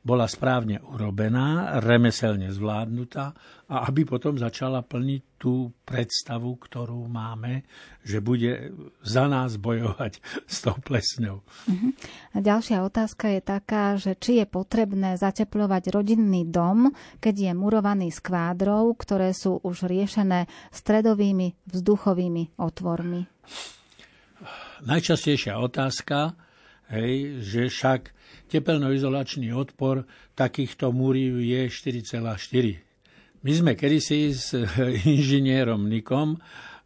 bola 0.00 0.24
správne 0.24 0.80
urobená, 0.80 1.76
remeselne 1.84 2.48
zvládnutá 2.48 3.36
a 3.68 3.84
aby 3.84 4.08
potom 4.08 4.40
začala 4.40 4.80
plniť 4.80 5.22
tú 5.36 5.76
predstavu, 5.84 6.56
ktorú 6.56 7.04
máme, 7.04 7.68
že 8.00 8.24
bude 8.24 8.72
za 9.04 9.28
nás 9.28 9.60
bojovať 9.60 10.24
s 10.48 10.56
tou 10.64 10.76
plesňou. 10.80 11.44
Uh-huh. 11.44 11.92
A 12.32 12.36
ďalšia 12.40 12.80
otázka 12.80 13.28
je 13.28 13.40
taká, 13.44 13.84
že 14.00 14.16
či 14.16 14.40
je 14.40 14.46
potrebné 14.48 15.20
zateplovať 15.20 15.92
rodinný 15.92 16.48
dom, 16.48 16.96
keď 17.20 17.34
je 17.46 17.52
murovaný 17.52 18.08
z 18.08 18.24
kvádrov, 18.24 18.96
ktoré 19.04 19.36
sú 19.36 19.60
už 19.60 19.84
riešené 19.84 20.48
stredovými 20.72 21.60
vzduchovými 21.68 22.56
otvormi. 22.56 23.28
Najčastejšia 24.80 25.60
otázka, 25.60 26.32
hej, 26.90 27.38
že 27.40 27.70
však 27.70 28.10
tepelnoizolačný 28.50 29.54
odpor 29.54 30.02
takýchto 30.34 30.90
múriv 30.90 31.38
je 31.40 31.70
4,4. 31.70 32.82
My 33.40 33.52
sme 33.56 33.72
kedysi 33.78 34.34
s 34.34 34.52
inžinierom 35.08 35.88
Nikom, 35.88 36.36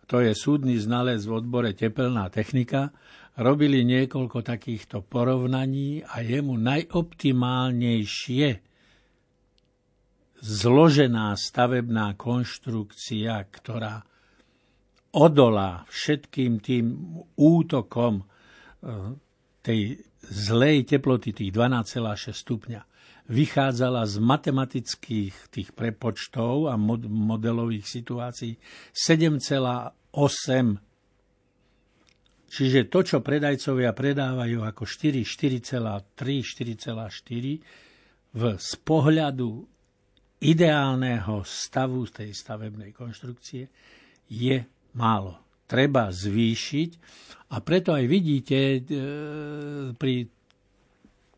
to 0.04 0.20
je 0.20 0.36
súdny 0.36 0.76
znalec 0.76 1.24
v 1.24 1.40
odbore 1.40 1.72
tepelná 1.72 2.28
technika, 2.28 2.92
robili 3.40 3.82
niekoľko 3.82 4.46
takýchto 4.46 5.02
porovnaní 5.02 6.06
a 6.06 6.22
jemu 6.22 6.54
najoptimálnejšie 6.54 8.62
zložená 10.44 11.34
stavebná 11.34 12.14
konštrukcia, 12.20 13.32
ktorá 13.48 14.04
odolá 15.16 15.88
všetkým 15.88 16.60
tým 16.60 16.84
útokom 17.34 18.22
eh, 18.22 19.18
tej 19.64 19.96
zlej 20.28 20.84
teploty, 20.84 21.32
tých 21.32 21.48
12,6 21.48 22.36
stupňa, 22.36 22.84
vychádzala 23.24 24.04
z 24.04 24.20
matematických 24.20 25.48
tých 25.48 25.72
prepočtov 25.72 26.68
a 26.68 26.76
mod- 26.76 27.08
modelových 27.08 27.88
situácií 27.88 28.60
7,8. 28.92 30.04
Čiže 32.54 32.86
to, 32.86 33.00
čo 33.02 33.18
predajcovia 33.24 33.90
predávajú 33.96 34.62
ako 34.62 34.84
4, 34.84 35.24
4,3, 35.24 36.84
4,4 36.84 38.36
v, 38.36 38.42
z 38.60 38.72
pohľadu 38.84 39.50
ideálneho 40.44 41.40
stavu 41.42 42.04
tej 42.12 42.30
stavebnej 42.36 42.92
konštrukcie 42.92 43.64
je 44.28 44.56
málo. 44.94 45.43
Treba 45.64 46.12
zvýšiť 46.12 46.90
a 47.54 47.56
preto 47.64 47.96
aj 47.96 48.04
vidíte 48.04 48.58
e, 48.58 48.78
pri 49.96 50.14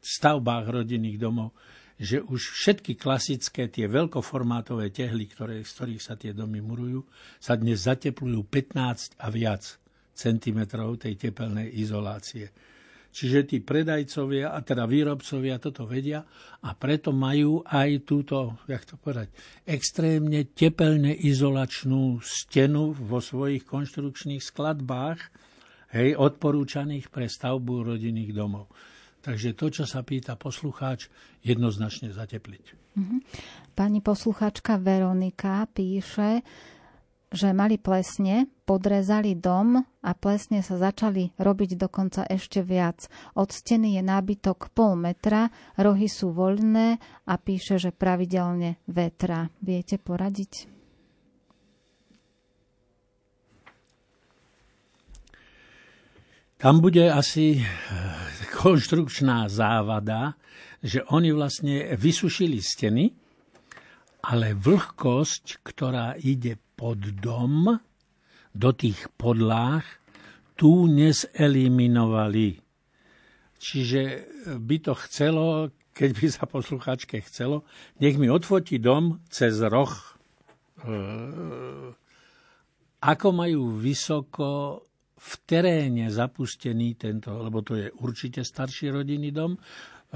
stavbách 0.01 0.67
rodinných 0.71 1.19
domov, 1.19 1.55
že 1.97 2.21
už 2.21 2.41
všetky 2.63 2.95
klasické, 2.95 3.73
tie 3.73 3.89
veľkoformátové 3.89 4.93
tehly, 4.93 5.27
ktoré, 5.27 5.65
z 5.65 5.71
ktorých 5.73 6.03
sa 6.03 6.15
tie 6.15 6.37
domy 6.37 6.61
murujú, 6.61 7.03
sa 7.41 7.57
dnes 7.57 7.89
zateplujú 7.89 8.47
15 8.47 9.17
a 9.19 9.27
viac 9.33 9.65
centimetrov 10.17 11.01
tej 11.01 11.17
tepelnej 11.17 11.73
izolácie. 11.77 12.53
Čiže 13.17 13.49
tí 13.49 13.65
predajcovia, 13.65 14.53
a 14.53 14.61
teda 14.61 14.85
výrobcovia 14.85 15.57
toto 15.57 15.89
vedia 15.89 16.21
a 16.61 16.77
preto 16.77 17.17
majú 17.17 17.65
aj 17.65 18.05
túto, 18.05 18.61
jak 18.69 18.85
to 18.85 19.01
povedať, 19.01 19.33
extrémne 19.65 20.53
tepelne 20.53 21.17
izolačnú 21.17 22.21
stenu 22.21 22.93
vo 22.93 23.25
svojich 23.25 23.65
konštrukčných 23.65 24.45
skladbách, 24.45 25.33
hej, 25.97 26.13
odporúčaných 26.13 27.09
pre 27.09 27.25
stavbu 27.25 27.89
rodinných 27.97 28.37
domov. 28.37 28.69
Takže 29.25 29.57
to, 29.57 29.73
čo 29.73 29.89
sa 29.89 30.05
pýta 30.05 30.37
poslucháč, 30.37 31.09
jednoznačne 31.41 32.13
zatepliť. 32.13 32.65
Mhm. 33.01 33.17
Pani 33.73 34.05
poslucháčka 34.05 34.77
Veronika 34.77 35.65
píše, 35.73 36.45
že 37.33 37.51
mali 37.51 37.77
plesne, 37.77 38.47
podrezali 38.63 39.35
dom 39.35 39.83
a 39.83 40.11
plesne 40.15 40.63
sa 40.63 40.79
začali 40.79 41.35
robiť 41.35 41.75
dokonca 41.75 42.23
ešte 42.27 42.63
viac. 42.63 43.11
Od 43.35 43.51
steny 43.51 43.99
je 43.99 44.03
nábytok 44.03 44.71
pol 44.71 44.95
metra, 44.95 45.51
rohy 45.75 46.07
sú 46.07 46.31
voľné 46.31 46.99
a 47.27 47.35
píše, 47.35 47.83
že 47.83 47.91
pravidelne 47.91 48.79
vetra. 48.87 49.51
Viete 49.59 49.99
poradiť? 49.99 50.77
Tam 56.57 56.81
bude 56.81 57.13
asi 57.13 57.61
eh, 57.61 57.65
konštrukčná 58.57 59.45
závada, 59.53 60.41
že 60.81 61.05
oni 61.13 61.29
vlastne 61.37 61.93
vysušili 62.01 62.65
steny, 62.65 63.13
ale 64.25 64.57
vlhkosť, 64.57 65.61
ktorá 65.63 66.17
ide 66.17 66.57
pod 66.77 67.01
dom, 67.01 67.81
do 68.57 68.71
tých 68.73 69.09
podlách, 69.17 69.85
tu 70.57 70.89
neseliminovali. 70.89 72.61
Čiže 73.57 74.03
by 74.61 74.77
to 74.85 74.93
chcelo, 75.09 75.73
keď 75.93 76.11
by 76.17 76.27
sa 76.29 76.45
poslucháčke 76.45 77.21
chcelo, 77.25 77.65
nech 78.01 78.17
mi 78.21 78.29
odfotí 78.29 78.81
dom 78.81 79.25
cez 79.29 79.61
roh. 79.65 79.93
E, 80.81 80.97
ako 83.01 83.29
majú 83.33 83.77
vysoko 83.77 84.81
v 85.17 85.33
teréne 85.49 86.13
zapustený 86.13 87.01
tento, 87.01 87.33
lebo 87.41 87.65
to 87.65 87.77
je 87.77 87.89
určite 88.05 88.45
starší 88.45 88.93
rodinný 88.93 89.33
dom, 89.33 89.57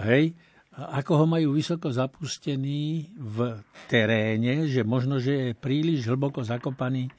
hej, 0.04 0.36
ako 0.70 1.12
ho 1.18 1.26
majú 1.26 1.58
vysoko 1.58 1.90
zapustený 1.90 3.10
v 3.18 3.58
teréne, 3.90 4.70
že 4.70 4.86
možno, 4.86 5.18
že 5.18 5.50
je 5.50 5.58
príliš 5.58 6.06
hlboko 6.06 6.46
zakopaný 6.46 7.10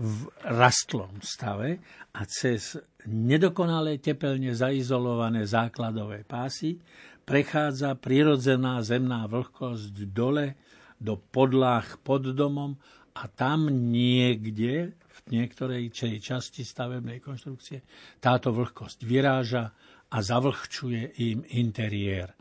v 0.00 0.28
rastlom 0.44 1.20
stave 1.20 1.80
a 2.12 2.24
cez 2.24 2.76
nedokonale 3.08 4.00
tepelne 4.00 4.52
zaizolované 4.56 5.44
základové 5.44 6.24
pásy 6.24 6.80
prechádza 7.24 7.96
prirodzená 8.00 8.80
zemná 8.80 9.28
vlhkosť 9.28 9.94
dole 10.08 10.56
do 10.96 11.20
podlách 11.20 12.00
pod 12.00 12.32
domom 12.32 12.76
a 13.16 13.28
tam 13.28 13.68
niekde 13.68 14.96
v 14.96 15.18
niektorej 15.28 15.92
časti 16.20 16.64
stavebnej 16.64 17.20
konštrukcie 17.20 17.84
táto 18.24 18.56
vlhkosť 18.56 19.04
vyráža 19.04 19.64
a 20.10 20.16
zavlhčuje 20.18 21.20
im 21.28 21.44
interiér. 21.54 22.39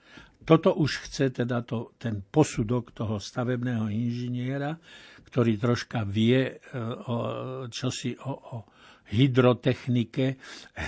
Toto 0.50 0.74
už 0.74 1.06
chce 1.06 1.30
teda 1.30 1.62
to, 1.62 1.94
ten 2.02 2.26
posudok 2.26 2.90
toho 2.90 3.22
stavebného 3.22 3.86
inžiniera, 3.86 4.82
ktorý 5.30 5.62
troška 5.62 6.02
vie 6.10 6.42
e, 6.42 6.54
o, 7.06 7.16
čosi 7.70 8.18
o, 8.18 8.34
o 8.34 8.58
hydrotechnike, 9.14 10.42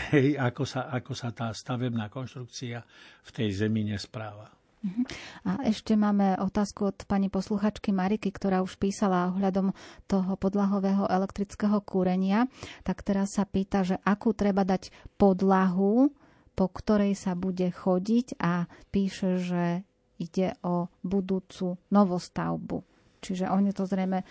hej, 0.09 0.34
ako, 0.41 0.66
sa, 0.66 0.89
ako 0.89 1.14
sa 1.14 1.30
tá 1.30 1.53
stavebná 1.53 2.09
konštrukcia 2.09 2.82
v 3.22 3.30
tej 3.30 3.49
zemi 3.53 3.86
nespráva. 3.86 4.49
Mhm. 4.82 5.01
A 5.45 5.51
ešte 5.70 5.93
máme 5.93 6.41
otázku 6.41 6.89
od 6.89 6.97
pani 7.05 7.30
posluchačky 7.30 7.93
Mariky, 7.93 8.34
ktorá 8.34 8.66
už 8.66 8.82
písala 8.82 9.30
ohľadom 9.30 9.78
toho 10.09 10.34
podlahového 10.41 11.05
elektrického 11.05 11.78
kúrenia. 11.86 12.49
Tak 12.82 13.05
teraz 13.05 13.38
sa 13.38 13.45
pýta, 13.45 13.86
že 13.86 14.01
akú 14.01 14.34
treba 14.34 14.66
dať 14.66 14.89
podlahu, 15.22 16.09
po 16.56 16.68
ktorej 16.70 17.16
sa 17.16 17.34
bude 17.34 17.68
chodiť 17.72 18.38
a 18.41 18.70
píše, 18.93 19.39
že 19.41 19.66
ide 20.22 20.54
o 20.62 20.91
budúcu 21.02 21.82
novostavbu. 21.89 22.86
Čiže 23.22 23.49
oni 23.49 23.74
to 23.74 23.89
zrejme 23.89 24.22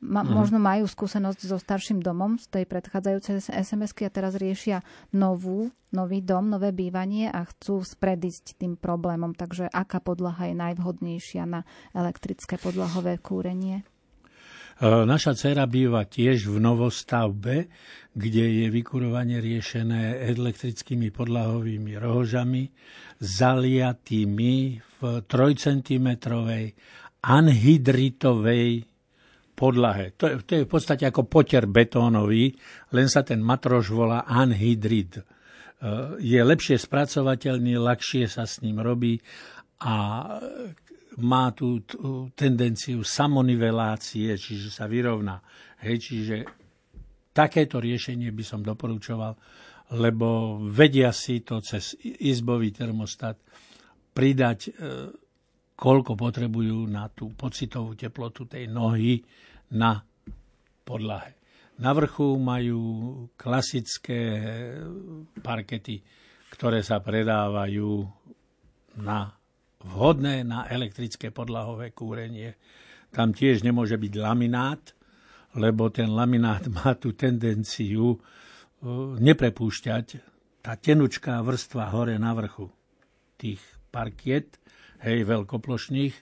ma, 0.00 0.22
mm. 0.22 0.30
možno 0.30 0.58
majú 0.62 0.86
skúsenosť 0.86 1.40
so 1.48 1.58
starším 1.58 1.98
domom 1.98 2.38
z 2.38 2.46
tej 2.48 2.64
predchádzajúcej 2.70 3.50
SMS-ky 3.50 4.06
a 4.06 4.14
teraz 4.14 4.38
riešia 4.38 4.86
novú, 5.10 5.74
nový 5.90 6.22
dom, 6.22 6.46
nové 6.52 6.70
bývanie 6.70 7.26
a 7.30 7.42
chcú 7.42 7.82
spredísť 7.82 8.62
tým 8.62 8.78
problémom. 8.78 9.34
Takže 9.34 9.66
aká 9.66 9.98
podlaha 9.98 10.50
je 10.50 10.56
najvhodnejšia 10.56 11.42
na 11.48 11.66
elektrické 11.92 12.60
podlahové 12.60 13.18
kúrenie? 13.18 13.82
E, 14.78 14.86
naša 14.86 15.34
dcera 15.34 15.66
býva 15.66 16.06
tiež 16.06 16.46
v 16.46 16.62
novostavbe, 16.62 17.66
kde 18.14 18.44
je 18.62 18.66
vykurovanie 18.70 19.42
riešené 19.42 20.22
elektrickými 20.30 21.10
podlahovými 21.10 21.98
rohožami, 21.98 22.70
zaliatými 23.18 24.54
v 24.78 25.00
3 25.26 25.34
cm 25.58 26.08
anhydritovej 27.18 28.70
podlahe. 29.58 30.14
To 30.14 30.24
je, 30.30 30.34
to 30.46 30.52
je 30.54 30.62
v 30.62 30.70
podstate 30.70 31.04
ako 31.10 31.26
poter 31.26 31.66
betónový, 31.66 32.54
len 32.94 33.10
sa 33.10 33.26
ten 33.26 33.42
matroš 33.42 33.90
volá 33.90 34.22
anhydrid. 34.30 35.18
E, 35.18 35.22
je 36.22 36.38
lepšie 36.38 36.78
spracovateľný, 36.78 37.74
ľahšie 37.82 38.30
sa 38.30 38.46
s 38.46 38.62
ním 38.62 38.78
robí 38.78 39.18
a 39.82 39.94
má 41.18 41.50
tú, 41.50 41.82
tendenciu 42.34 43.02
samonivelácie, 43.02 44.38
čiže 44.38 44.70
sa 44.70 44.86
vyrovná. 44.86 45.42
Hej, 45.82 45.96
čiže 46.10 46.36
takéto 47.34 47.78
riešenie 47.78 48.30
by 48.34 48.44
som 48.46 48.60
doporučoval, 48.62 49.34
lebo 49.98 50.58
vedia 50.68 51.14
si 51.14 51.40
to 51.42 51.62
cez 51.62 51.96
izbový 52.02 52.74
termostat 52.74 53.40
pridať 54.12 54.58
e, 54.66 54.70
koľko 55.78 56.18
potrebujú 56.18 56.90
na 56.90 57.06
tú 57.08 57.30
pocitovú 57.32 57.94
teplotu 57.94 58.50
tej 58.50 58.66
nohy 58.66 59.22
na 59.78 60.02
podlahe. 60.82 61.38
Na 61.78 61.94
vrchu 61.94 62.34
majú 62.42 62.80
klasické 63.38 64.34
parkety, 65.38 66.02
ktoré 66.50 66.82
sa 66.82 66.98
predávajú 66.98 68.02
na 68.98 69.37
vhodné 69.84 70.42
na 70.42 70.66
elektrické 70.66 71.30
podlahové 71.30 71.94
kúrenie. 71.94 72.58
Tam 73.14 73.30
tiež 73.32 73.62
nemôže 73.62 73.94
byť 73.94 74.12
laminát, 74.18 74.82
lebo 75.54 75.88
ten 75.88 76.10
laminát 76.10 76.66
má 76.82 76.94
tú 76.98 77.14
tendenciu 77.14 78.16
uh, 78.16 78.18
neprepúšťať 79.18 80.06
tá 80.58 80.74
tenučká 80.74 81.40
vrstva 81.40 81.88
hore 81.94 82.18
na 82.18 82.34
vrchu 82.34 82.68
tých 83.38 83.62
parkiet 83.88 84.58
hej, 85.00 85.22
veľkoplošných, 85.24 86.14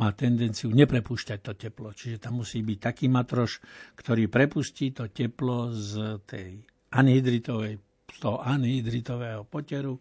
má 0.00 0.10
tendenciu 0.16 0.72
neprepúšťať 0.72 1.38
to 1.44 1.52
teplo. 1.54 1.92
Čiže 1.92 2.18
tam 2.18 2.40
musí 2.40 2.64
byť 2.64 2.78
taký 2.80 3.06
matroš, 3.12 3.60
ktorý 3.94 4.26
prepustí 4.32 4.96
to 4.96 5.12
teplo 5.12 5.70
z 5.70 6.18
tej 6.24 6.64
anhydritovej, 6.96 7.76
z 8.08 8.16
toho 8.18 8.40
anhydritového 8.40 9.44
poteru 9.44 10.00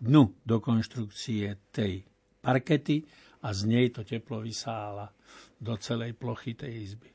dnu 0.00 0.32
do 0.44 0.56
konštrukcie 0.60 1.72
tej 1.72 2.04
parkety 2.40 3.04
a 3.44 3.52
z 3.52 3.60
nej 3.68 3.86
to 3.92 4.04
teplo 4.04 4.40
vysála 4.44 5.08
do 5.60 5.76
celej 5.76 6.16
plochy 6.16 6.56
tej 6.56 6.72
izby. 6.88 7.08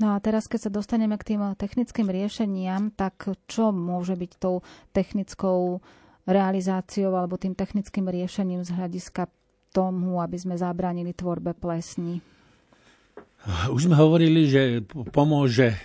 No 0.00 0.16
a 0.16 0.20
teraz, 0.20 0.48
keď 0.48 0.60
sa 0.68 0.70
dostaneme 0.72 1.20
k 1.20 1.36
tým 1.36 1.42
technickým 1.60 2.08
riešeniam, 2.08 2.88
tak 2.88 3.28
čo 3.44 3.68
môže 3.68 4.16
byť 4.16 4.32
tou 4.40 4.64
technickou 4.96 5.84
realizáciou 6.24 7.12
alebo 7.12 7.36
tým 7.36 7.52
technickým 7.52 8.08
riešením 8.08 8.64
z 8.64 8.72
hľadiska 8.72 9.28
tomu, 9.76 10.24
aby 10.24 10.40
sme 10.40 10.56
zabránili 10.56 11.12
tvorbe 11.12 11.52
plesní? 11.52 12.24
Už 13.72 13.88
sme 13.88 13.96
hovorili, 13.96 14.48
že 14.48 14.84
pomôže 15.12 15.76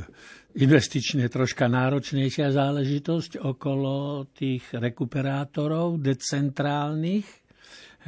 investične 0.64 1.28
troška 1.32 1.68
náročnejšia 1.68 2.52
záležitosť 2.52 3.40
okolo 3.40 4.28
tých 4.32 4.68
rekuperátorov 4.72 6.00
decentrálnych, 6.00 7.41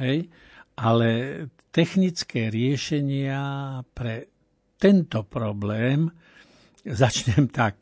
hej? 0.01 0.27
ale 0.75 1.09
technické 1.71 2.51
riešenia 2.51 3.79
pre 3.95 4.27
tento 4.75 5.23
problém, 5.23 6.11
začnem 7.03 7.47
tak. 7.47 7.79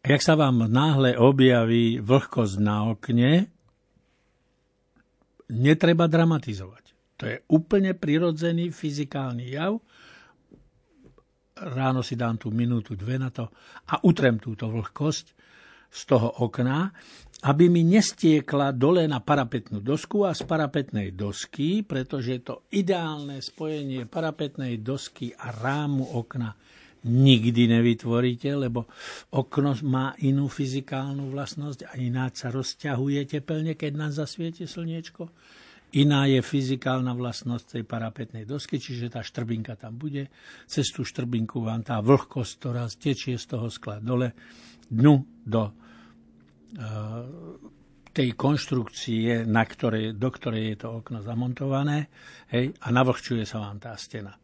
Jak 0.00 0.20
sa 0.24 0.32
vám 0.32 0.64
náhle 0.64 1.12
objaví 1.20 2.00
vlhkosť 2.00 2.56
na 2.64 2.88
okne, 2.88 3.52
netreba 5.52 6.08
dramatizovať. 6.08 6.84
To 7.20 7.28
je 7.28 7.36
úplne 7.52 7.92
prirodzený 7.92 8.72
fyzikálny 8.72 9.52
jav. 9.52 9.76
Ráno 11.60 12.00
si 12.00 12.16
dám 12.16 12.40
tú 12.40 12.48
minútu, 12.48 12.96
dve 12.96 13.20
na 13.20 13.28
to 13.28 13.44
a 13.92 14.00
utrem 14.08 14.40
túto 14.40 14.72
vlhkosť 14.72 15.36
z 15.90 16.00
toho 16.06 16.30
okna, 16.46 16.94
aby 17.50 17.72
mi 17.72 17.82
nestiekla 17.82 18.70
dole 18.76 19.08
na 19.08 19.18
parapetnú 19.18 19.80
dosku 19.80 20.28
a 20.28 20.36
z 20.36 20.44
parapetnej 20.44 21.16
dosky, 21.16 21.82
pretože 21.82 22.44
to 22.44 22.68
ideálne 22.70 23.40
spojenie 23.40 24.04
parapetnej 24.04 24.78
dosky 24.84 25.32
a 25.34 25.50
rámu 25.50 26.04
okna 26.20 26.52
nikdy 27.04 27.64
nevytvoríte, 27.64 28.52
lebo 28.52 28.84
okno 29.32 29.72
má 29.88 30.12
inú 30.20 30.52
fyzikálnu 30.52 31.32
vlastnosť 31.32 31.88
a 31.88 31.92
ináč 31.96 32.44
sa 32.44 32.52
rozťahuje 32.52 33.20
tepelne, 33.24 33.72
keď 33.72 33.92
nás 33.96 34.20
zasvieti 34.20 34.68
slniečko. 34.68 35.32
Iná 35.90 36.30
je 36.30 36.38
fyzikálna 36.38 37.10
vlastnosť 37.18 37.80
tej 37.80 37.84
parapetnej 37.88 38.44
dosky, 38.46 38.78
čiže 38.78 39.10
tá 39.10 39.26
štrbinka 39.26 39.74
tam 39.74 39.98
bude. 39.98 40.30
Cez 40.70 40.86
tú 40.94 41.02
štrbinku 41.02 41.66
vám 41.66 41.82
tá 41.82 41.98
vlhkosť, 41.98 42.52
ktorá 42.62 42.86
tečie 42.94 43.34
z 43.34 43.46
toho 43.50 43.66
skla 43.66 43.98
dole, 43.98 44.30
dnu 44.90 45.14
do 45.46 45.62
uh, 45.62 45.72
tej 48.10 48.34
konštrukcie, 48.34 49.46
na 49.46 49.62
ktorej, 49.62 50.18
do 50.18 50.28
ktorej 50.28 50.74
je 50.74 50.76
to 50.82 50.88
okno 50.98 51.22
zamontované 51.22 52.10
hej, 52.50 52.74
a 52.82 52.90
navlhčuje 52.90 53.46
sa 53.46 53.62
vám 53.62 53.78
tá 53.78 53.94
stena. 53.94 54.34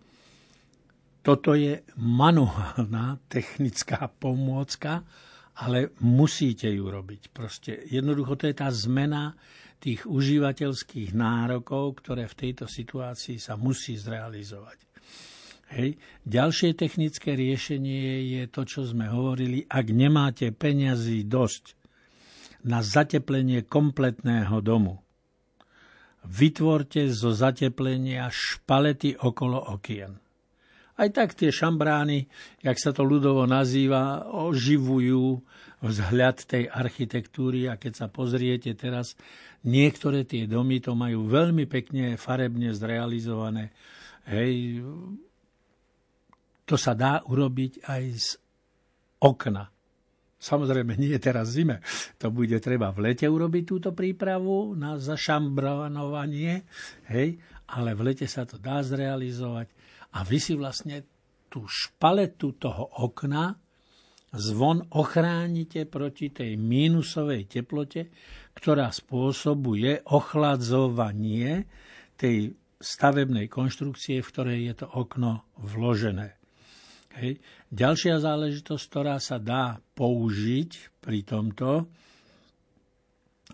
Toto 1.26 1.58
je 1.58 1.82
manuálna 1.98 3.18
technická 3.26 4.06
pomôcka, 4.06 5.02
ale 5.66 5.90
musíte 6.06 6.70
ju 6.70 6.86
robiť. 6.86 7.34
Proste 7.34 7.82
jednoducho 7.90 8.38
to 8.38 8.46
je 8.46 8.54
tá 8.54 8.70
zmena 8.70 9.34
tých 9.82 10.06
užívateľských 10.06 11.18
nárokov, 11.18 11.98
ktoré 11.98 12.30
v 12.30 12.38
tejto 12.38 12.70
situácii 12.70 13.42
sa 13.42 13.58
musí 13.58 13.98
zrealizovať. 13.98 14.85
Hej. 15.66 15.98
Ďalšie 16.22 16.78
technické 16.78 17.34
riešenie 17.34 18.22
je 18.38 18.42
to, 18.46 18.62
čo 18.62 18.86
sme 18.86 19.10
hovorili. 19.10 19.66
Ak 19.66 19.90
nemáte 19.90 20.54
peňazí 20.54 21.26
dosť 21.26 21.74
na 22.62 22.86
zateplenie 22.86 23.66
kompletného 23.66 24.62
domu, 24.62 25.02
vytvorte 26.26 27.10
zo 27.10 27.34
zateplenia 27.34 28.30
špalety 28.30 29.18
okolo 29.18 29.58
okien. 29.74 30.18
Aj 30.96 31.12
tak 31.12 31.36
tie 31.36 31.52
šambrány, 31.52 32.24
jak 32.64 32.78
sa 32.80 32.88
to 32.88 33.04
ľudovo 33.04 33.44
nazýva, 33.44 34.24
oživujú 34.32 35.44
vzhľad 35.84 36.48
tej 36.48 36.72
architektúry 36.72 37.68
a 37.68 37.76
keď 37.76 37.92
sa 37.92 38.06
pozriete 38.08 38.72
teraz, 38.72 39.12
niektoré 39.60 40.24
tie 40.24 40.48
domy 40.48 40.80
to 40.80 40.96
majú 40.96 41.28
veľmi 41.28 41.68
pekne 41.68 42.16
farebne 42.16 42.72
zrealizované. 42.72 43.76
Hej, 44.24 44.80
to 46.66 46.74
sa 46.74 46.98
dá 46.98 47.22
urobiť 47.22 47.86
aj 47.86 48.02
z 48.18 48.28
okna. 49.22 49.70
Samozrejme, 50.36 51.00
nie 51.00 51.16
teraz 51.16 51.56
zime. 51.56 51.80
To 52.20 52.28
bude 52.28 52.60
treba 52.60 52.92
v 52.92 53.10
lete 53.10 53.24
urobiť 53.24 53.64
túto 53.64 53.90
prípravu 53.96 54.76
na 54.76 55.00
zašambranovanie, 55.00 56.68
hej, 57.08 57.40
ale 57.72 57.96
v 57.96 58.12
lete 58.12 58.28
sa 58.28 58.44
to 58.44 58.60
dá 58.60 58.84
zrealizovať 58.84 59.72
a 60.12 60.22
vy 60.22 60.38
si 60.38 60.52
vlastne 60.54 61.02
tú 61.48 61.64
špaletu 61.64 62.58
toho 62.60 62.84
okna 63.00 63.56
zvon 64.36 64.84
ochránite 64.92 65.88
proti 65.88 66.28
tej 66.28 66.60
mínusovej 66.60 67.48
teplote, 67.48 68.12
ktorá 68.52 68.92
spôsobuje 68.92 70.04
ochladzovanie 70.04 71.64
tej 72.20 72.52
stavebnej 72.76 73.48
konštrukcie, 73.48 74.20
v 74.20 74.30
ktorej 74.30 74.58
je 74.68 74.74
to 74.84 74.86
okno 74.92 75.48
vložené. 75.56 76.36
Hej. 77.16 77.40
Ďalšia 77.72 78.20
záležitosť, 78.20 78.84
ktorá 78.92 79.16
sa 79.16 79.40
dá 79.40 79.80
použiť 79.96 81.00
pri 81.00 81.24
tomto, 81.24 81.88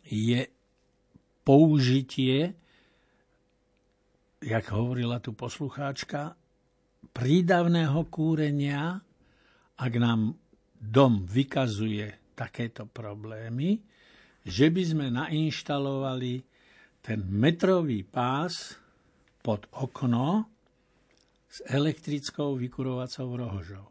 je 0.03 0.43
použitie 1.47 2.59
jak 4.43 4.67
hovorila 4.75 5.23
tu 5.23 5.33
poslucháčka, 5.39 6.35
prídavného 7.15 8.11
kúrenia, 8.11 8.99
ak 9.79 9.93
nám 9.99 10.35
dom 10.75 11.23
vykazuje 11.23 12.35
takéto 12.35 12.91
problémy, 12.91 13.79
že 14.43 14.75
by 14.75 14.83
sme 14.83 15.07
nainštalovali 15.15 16.43
ten 16.99 17.23
metrový 17.31 18.03
pás 18.03 18.75
pod 19.43 19.71
okno 19.75 20.51
s 21.53 21.61
elektrickou 21.69 22.57
vykurovacou 22.57 23.29
rohožou, 23.37 23.89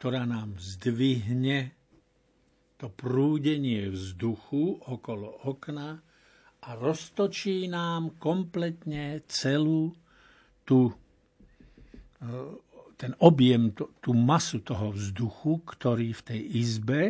ktorá 0.00 0.24
nám 0.24 0.56
zdvihne 0.56 1.76
to 2.80 2.88
prúdenie 2.88 3.92
vzduchu 3.92 4.80
okolo 4.80 5.44
okna 5.44 6.00
a 6.64 6.68
roztočí 6.72 7.68
nám 7.68 8.16
kompletne 8.16 9.20
celú 9.28 9.92
tú, 10.64 10.88
e, 10.88 12.26
ten 12.96 13.12
objem, 13.20 13.76
tú 13.76 14.16
masu 14.16 14.64
toho 14.64 14.96
vzduchu, 14.96 15.60
ktorý 15.68 16.16
v 16.16 16.22
tej 16.24 16.40
izbe, 16.56 17.00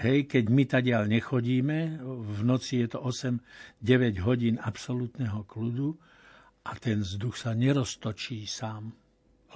hej, 0.00 0.24
keď 0.24 0.44
my 0.48 0.64
tadiaľ 0.64 1.02
nechodíme, 1.04 2.00
v 2.00 2.40
noci 2.48 2.80
je 2.80 2.96
to 2.96 3.04
8-9 3.04 4.24
hodín 4.24 4.56
absolútneho 4.56 5.44
kľudu 5.44 6.00
a 6.66 6.74
ten 6.76 7.06
vzduch 7.06 7.38
sa 7.38 7.54
neroztočí 7.54 8.42
sám 8.44 9.06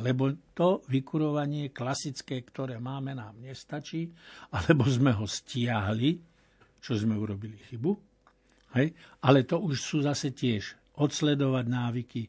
lebo 0.00 0.32
to 0.56 0.80
vykurovanie 0.88 1.70
klasické, 1.70 2.40
ktoré 2.40 2.80
máme, 2.80 3.12
nám 3.12 3.36
nestačí, 3.36 4.08
alebo 4.56 4.88
sme 4.88 5.12
ho 5.12 5.28
stiahli, 5.28 6.16
čo 6.80 6.96
sme 6.96 7.14
urobili 7.20 7.60
chybu. 7.68 7.92
Hej? 8.80 8.96
Ale 9.28 9.44
to 9.44 9.60
už 9.60 9.76
sú 9.76 9.98
zase 10.00 10.32
tiež 10.32 10.96
odsledovať 10.96 11.64
návyky. 11.68 12.22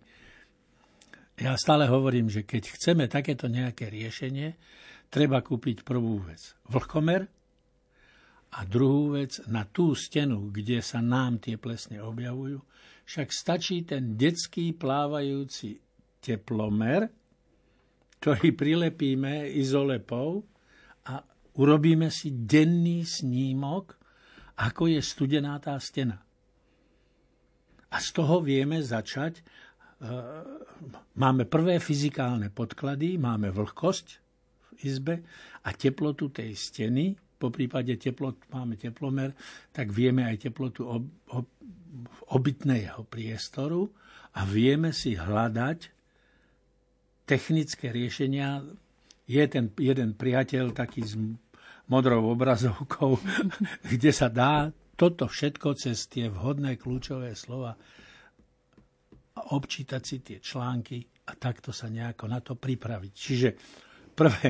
Ja 1.40 1.56
stále 1.56 1.88
hovorím, 1.88 2.28
že 2.28 2.44
keď 2.44 2.76
chceme 2.76 3.08
takéto 3.08 3.48
nejaké 3.48 3.88
riešenie, 3.88 4.60
treba 5.08 5.40
kúpiť 5.40 5.88
prvú 5.88 6.22
vec 6.28 6.54
vlhkomer 6.68 7.26
a 8.52 8.60
druhú 8.68 9.16
vec 9.16 9.40
na 9.48 9.64
tú 9.64 9.96
stenu, 9.96 10.52
kde 10.52 10.84
sa 10.84 11.00
nám 11.00 11.40
tie 11.40 11.56
plesne 11.56 12.04
objavujú, 12.04 12.60
však 13.06 13.28
stačí 13.30 13.84
ten 13.84 14.16
detský 14.16 14.74
plávajúci 14.76 15.80
teplomer, 16.22 17.10
ktorý 18.22 18.54
prilepíme 18.54 19.50
izolepou 19.58 20.46
a 21.10 21.26
urobíme 21.58 22.14
si 22.14 22.30
denný 22.32 23.02
snímok, 23.02 23.98
ako 24.62 24.94
je 24.94 25.02
studená 25.02 25.58
tá 25.58 25.74
stena. 25.82 26.22
A 27.92 27.98
z 27.98 28.10
toho 28.14 28.40
vieme 28.40 28.80
začať. 28.80 29.42
E, 29.42 29.44
máme 31.18 31.50
prvé 31.50 31.82
fyzikálne 31.82 32.54
podklady, 32.54 33.18
máme 33.18 33.50
vlhkosť 33.52 34.08
v 34.62 34.70
izbe 34.86 35.16
a 35.66 35.70
teplotu 35.74 36.30
tej 36.30 36.56
steny, 36.56 37.18
po 37.42 37.50
prípade 37.50 37.98
teplot, 37.98 38.54
máme 38.54 38.78
teplomer, 38.78 39.34
tak 39.74 39.90
vieme 39.90 40.30
aj 40.30 40.46
teplotu 40.46 40.86
ob, 40.86 41.04
ob, 41.34 41.50
obytného 42.32 43.04
priestoru 43.08 43.92
a 44.36 44.48
vieme 44.48 44.96
si 44.96 45.16
hľadať 45.16 45.80
technické 47.28 47.92
riešenia. 47.92 48.64
Je 49.28 49.44
ten 49.48 49.72
jeden 49.80 50.16
priateľ 50.16 50.76
taký 50.76 51.04
s 51.04 51.16
modrou 51.92 52.32
obrazovkou, 52.32 53.20
kde 53.92 54.12
sa 54.12 54.32
dá 54.32 54.72
toto 54.96 55.28
všetko 55.28 55.76
cez 55.76 56.08
tie 56.08 56.32
vhodné 56.32 56.78
kľúčové 56.78 57.34
slova 57.36 57.76
občítať 59.32 60.02
si 60.04 60.18
tie 60.22 60.38
články 60.38 61.02
a 61.28 61.34
takto 61.34 61.72
sa 61.72 61.88
nejako 61.88 62.26
na 62.28 62.40
to 62.44 62.54
pripraviť. 62.60 63.12
Čiže 63.16 63.50
prvé, 64.14 64.48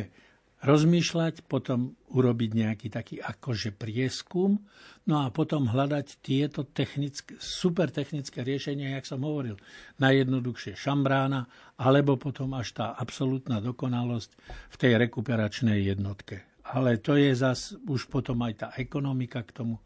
rozmýšľať, 0.61 1.49
potom 1.49 1.97
urobiť 2.13 2.49
nejaký 2.53 2.87
taký 2.93 3.15
akože 3.17 3.73
prieskum, 3.73 4.61
no 5.09 5.15
a 5.25 5.33
potom 5.33 5.65
hľadať 5.65 6.21
tieto 6.21 6.61
technické, 6.69 7.33
super 7.41 7.89
technické 7.89 8.45
riešenia, 8.45 8.97
jak 8.97 9.09
som 9.09 9.25
hovoril, 9.25 9.57
najjednoduchšie 9.97 10.77
šambrána, 10.77 11.49
alebo 11.81 12.17
potom 12.21 12.53
až 12.53 12.77
tá 12.77 12.85
absolútna 12.93 13.57
dokonalosť 13.57 14.31
v 14.69 14.75
tej 14.77 14.91
rekuperačnej 15.01 15.81
jednotke. 15.81 16.45
Ale 16.71 17.01
to 17.01 17.17
je 17.17 17.33
zas 17.33 17.73
už 17.89 18.07
potom 18.07 18.45
aj 18.45 18.53
tá 18.53 18.67
ekonomika 18.77 19.41
k 19.41 19.51
tomu 19.51 19.81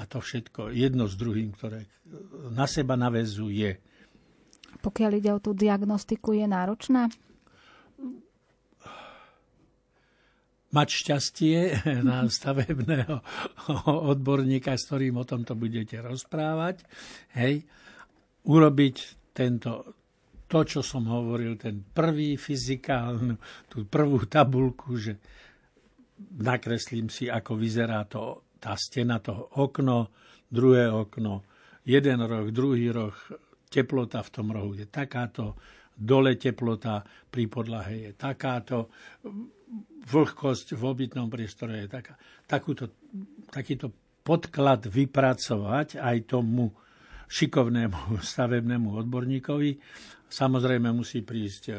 a 0.00 0.08
to 0.08 0.22
všetko 0.22 0.72
jedno 0.72 1.04
s 1.04 1.18
druhým, 1.18 1.52
ktoré 1.52 1.84
na 2.54 2.64
seba 2.64 2.96
navezuje. 2.96 3.76
Pokiaľ 4.80 5.10
ide 5.20 5.30
o 5.36 5.42
tú 5.42 5.52
diagnostiku, 5.52 6.32
je 6.32 6.46
náročná? 6.48 7.12
Mať 10.70 10.88
šťastie 10.88 11.58
na 12.08 12.26
stavebného 12.26 13.20
odborníka, 13.90 14.74
s 14.78 14.86
ktorým 14.90 15.18
o 15.18 15.24
tomto 15.26 15.58
budete 15.58 15.98
rozprávať. 15.98 16.86
Hej. 17.36 17.66
Urobiť 18.46 18.96
tento, 19.34 19.94
to, 20.48 20.60
čo 20.64 20.80
som 20.80 21.06
hovoril, 21.10 21.60
ten 21.60 21.82
prvý 21.84 22.34
fyzikálnu, 22.40 23.36
tú 23.68 23.84
prvú 23.86 24.24
tabulku, 24.26 24.96
že 24.96 25.20
nakreslím 26.40 27.08
si, 27.12 27.28
ako 27.28 27.56
vyzerá 27.56 28.04
to, 28.08 28.52
tá 28.60 28.76
stena, 28.76 29.20
to 29.20 29.32
okno, 29.56 30.12
druhé 30.48 30.88
okno, 30.88 31.44
jeden 31.84 32.20
roh, 32.24 32.48
druhý 32.52 32.92
roh, 32.92 33.16
teplota 33.70 34.20
v 34.20 34.32
tom 34.34 34.52
rohu 34.52 34.74
je 34.74 34.90
takáto, 34.90 35.56
dole 35.94 36.36
teplota 36.36 37.04
pri 37.30 37.44
podlahe 37.46 38.10
je 38.10 38.12
takáto, 38.16 38.90
vlhkosť 40.10 40.74
v 40.74 40.82
obytnom 40.82 41.30
priestore 41.30 41.86
je 41.86 41.88
taká. 41.88 42.14
Takúto, 42.46 42.90
takýto 43.48 43.94
podklad 44.26 44.90
vypracovať 44.90 46.02
aj 46.02 46.16
tomu 46.26 46.74
šikovnému 47.30 48.18
stavebnému 48.34 48.88
odborníkovi. 49.06 49.70
Samozrejme 50.30 50.90
musí 50.94 51.22
prísť, 51.22 51.62
e, 51.70 51.74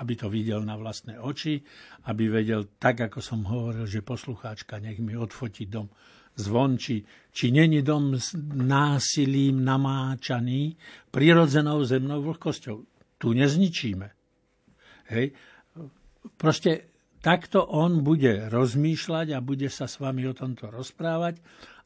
aby 0.00 0.12
to 0.16 0.28
videl 0.32 0.64
na 0.64 0.76
vlastné 0.76 1.20
oči, 1.20 1.60
aby 2.08 2.28
vedel, 2.28 2.76
tak 2.80 3.08
ako 3.08 3.20
som 3.20 3.44
hovoril, 3.44 3.84
že 3.84 4.04
poslucháčka 4.04 4.80
nech 4.80 5.00
mi 5.00 5.16
odfotí 5.16 5.68
dom 5.68 5.88
zvon, 6.32 6.80
či, 6.80 7.04
či 7.28 7.52
není 7.52 7.84
dom 7.84 8.16
s 8.16 8.32
násilím 8.56 9.60
namáčaný 9.60 10.80
prirodzenou 11.12 11.84
zemnou 11.84 12.24
vlhkosťou. 12.24 12.76
Tu 13.20 13.28
nezničíme. 13.36 14.08
Hej 15.12 15.36
proste 16.38 16.92
takto 17.22 17.62
on 17.62 18.02
bude 18.02 18.50
rozmýšľať 18.50 19.26
a 19.34 19.44
bude 19.44 19.70
sa 19.70 19.86
s 19.86 20.02
vami 20.02 20.26
o 20.26 20.34
tomto 20.34 20.70
rozprávať 20.70 21.38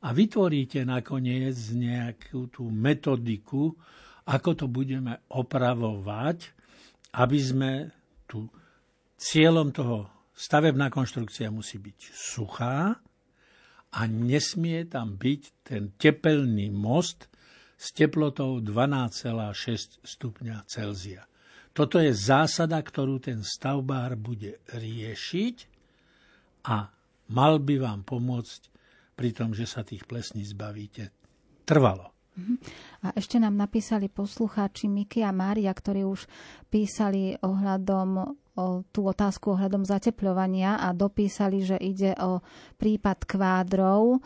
a 0.05 0.13
vytvoríte 0.13 0.85
nakoniec 0.85 1.57
nejakú 1.73 2.49
tú 2.53 2.69
metodiku, 2.69 3.77
ako 4.27 4.51
to 4.59 4.67
budeme 4.67 5.23
opravovať, 5.33 6.39
aby 7.17 7.39
sme 7.39 7.73
tu 8.27 8.49
cieľom 9.17 9.73
toho 9.73 10.29
stavebná 10.37 10.93
konštrukcia 10.93 11.49
musí 11.49 11.81
byť 11.81 11.99
suchá 12.13 13.01
a 13.97 14.01
nesmie 14.05 14.85
tam 14.85 15.17
byť 15.17 15.43
ten 15.65 15.97
tepelný 15.97 16.69
most 16.69 17.33
s 17.77 17.93
teplotou 17.93 18.61
12,6 18.61 20.05
stupňa 20.05 20.65
Celzia. 20.69 21.25
Toto 21.77 22.01
je 22.01 22.17
zásada, 22.17 22.81
ktorú 22.81 23.21
ten 23.21 23.45
stavbár 23.45 24.17
bude 24.17 24.65
riešiť 24.73 25.57
a 26.73 26.89
mal 27.29 27.61
by 27.61 27.77
vám 27.77 28.01
pomôcť 28.01 28.61
pri 29.13 29.37
tom, 29.37 29.53
že 29.53 29.69
sa 29.69 29.85
tých 29.85 30.09
plesní 30.09 30.41
zbavíte 30.41 31.13
trvalo. 31.69 32.17
Mhm. 32.37 32.55
A 33.05 33.07
ešte 33.13 33.37
nám 33.37 33.61
napísali 33.61 34.09
poslucháči 34.09 34.89
Miky 34.89 35.21
a 35.21 35.37
Mária, 35.37 35.69
ktorí 35.73 36.09
už 36.09 36.25
písali 36.73 37.37
ohľadom 37.45 38.25
o 38.57 38.81
tú 38.89 39.05
otázku 39.05 39.53
ohľadom 39.53 39.85
zateplovania 39.85 40.81
a 40.81 40.97
dopísali, 40.97 41.61
že 41.61 41.77
ide 41.77 42.17
o 42.17 42.41
prípad 42.81 43.29
kvádrov 43.29 44.25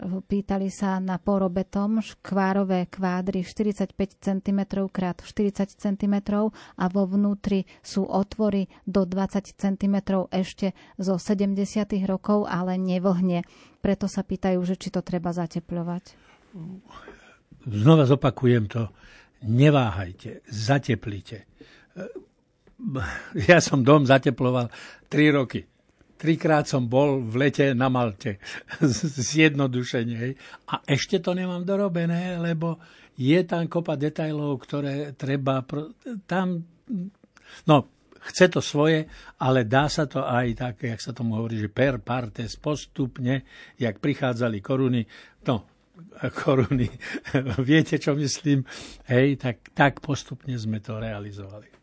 Pýtali 0.00 0.72
sa 0.72 0.96
na 0.96 1.20
porobetom 1.20 2.00
kvárové 2.24 2.88
kvádry 2.88 3.44
45 3.44 3.92
cm 4.16 4.60
krát 4.88 5.20
40 5.20 5.76
cm 5.76 6.14
a 6.80 6.84
vo 6.88 7.04
vnútri 7.04 7.68
sú 7.84 8.08
otvory 8.08 8.72
do 8.88 9.04
20 9.04 9.52
cm 9.60 9.96
ešte 10.32 10.72
zo 10.96 11.20
70. 11.20 11.52
rokov, 12.08 12.48
ale 12.48 12.80
nevlhne. 12.80 13.44
Preto 13.84 14.08
sa 14.08 14.24
pýtajú, 14.24 14.64
že 14.64 14.80
či 14.80 14.88
to 14.88 15.04
treba 15.04 15.36
zateplovať. 15.36 16.16
Znova 17.68 18.08
zopakujem 18.08 18.72
to. 18.72 18.88
Neváhajte, 19.44 20.40
zateplite. 20.48 21.44
Ja 23.36 23.60
som 23.60 23.84
dom 23.84 24.08
zateploval 24.08 24.72
3 25.12 25.36
roky 25.36 25.68
trikrát 26.20 26.68
som 26.68 26.84
bol 26.84 27.24
v 27.24 27.48
lete 27.48 27.72
na 27.72 27.88
Malte. 27.88 28.36
Zjednodušenie. 29.32 30.36
A 30.68 30.84
ešte 30.84 31.24
to 31.24 31.32
nemám 31.32 31.64
dorobené, 31.64 32.36
lebo 32.36 32.76
je 33.16 33.40
tam 33.48 33.64
kopa 33.64 33.96
detajlov, 33.96 34.60
ktoré 34.60 35.16
treba... 35.16 35.64
Tam... 36.28 36.60
No, 37.64 37.76
chce 38.20 38.52
to 38.52 38.60
svoje, 38.60 39.08
ale 39.40 39.64
dá 39.64 39.88
sa 39.88 40.04
to 40.04 40.20
aj 40.20 40.46
tak, 40.60 40.84
jak 40.84 41.00
sa 41.00 41.16
tomu 41.16 41.40
hovorí, 41.40 41.56
že 41.56 41.72
per 41.72 42.04
partes, 42.04 42.60
postupne, 42.60 43.48
jak 43.80 43.96
prichádzali 43.96 44.60
koruny, 44.60 45.08
no, 45.48 45.64
koruny, 46.44 46.88
viete, 47.68 47.96
čo 47.96 48.12
myslím, 48.12 48.64
hej, 49.08 49.40
tak, 49.40 49.72
tak 49.72 50.04
postupne 50.04 50.52
sme 50.60 50.84
to 50.84 51.00
realizovali. 51.00 51.79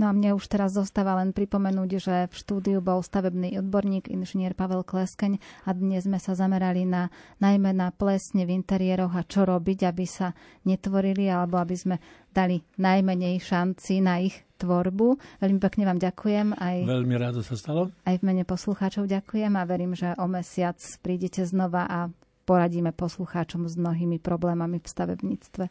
No 0.00 0.08
a 0.08 0.16
mne 0.16 0.32
už 0.32 0.48
teraz 0.48 0.72
zostáva 0.72 1.20
len 1.20 1.36
pripomenúť, 1.36 1.90
že 2.00 2.16
v 2.32 2.34
štúdiu 2.34 2.78
bol 2.80 3.04
stavebný 3.04 3.60
odborník 3.60 4.08
inžinier 4.08 4.56
Pavel 4.56 4.88
Kleskeň 4.88 5.36
a 5.68 5.76
dnes 5.76 6.08
sme 6.08 6.16
sa 6.16 6.32
zamerali 6.32 6.88
na, 6.88 7.12
najmä 7.44 7.76
na 7.76 7.92
plesne 7.92 8.48
v 8.48 8.56
interiéroch 8.56 9.12
a 9.12 9.28
čo 9.28 9.44
robiť, 9.44 9.84
aby 9.84 10.08
sa 10.08 10.32
netvorili 10.64 11.28
alebo 11.28 11.60
aby 11.60 11.76
sme 11.76 11.96
dali 12.32 12.64
najmenej 12.80 13.36
šanci 13.44 14.00
na 14.00 14.24
ich 14.24 14.32
tvorbu. 14.56 15.20
Veľmi 15.44 15.60
pekne 15.60 15.84
vám 15.84 16.00
ďakujem. 16.00 16.56
Aj, 16.56 16.76
Veľmi 16.80 17.14
rádo 17.20 17.44
sa 17.44 17.52
stalo. 17.60 17.92
Aj 18.08 18.16
v 18.16 18.24
mene 18.24 18.48
poslucháčov 18.48 19.04
ďakujem 19.04 19.52
a 19.60 19.62
verím, 19.68 19.92
že 19.92 20.16
o 20.16 20.24
mesiac 20.24 20.80
prídete 21.04 21.44
znova 21.44 21.84
a 21.84 22.08
poradíme 22.48 22.96
poslucháčom 22.96 23.68
s 23.68 23.76
mnohými 23.76 24.16
problémami 24.24 24.80
v 24.80 24.86
stavebníctve. 24.88 25.64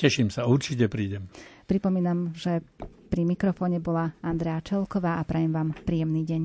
Teším 0.00 0.32
sa, 0.32 0.48
určite 0.48 0.88
prídem. 0.88 1.28
Pripomínam, 1.68 2.32
že 2.32 2.64
pri 3.06 3.22
mikrofóne 3.24 3.78
bola 3.78 4.12
Andrea 4.20 4.58
Čelková 4.60 5.16
a 5.16 5.22
prajem 5.22 5.54
vám 5.54 5.70
príjemný 5.86 6.26
deň. 6.26 6.42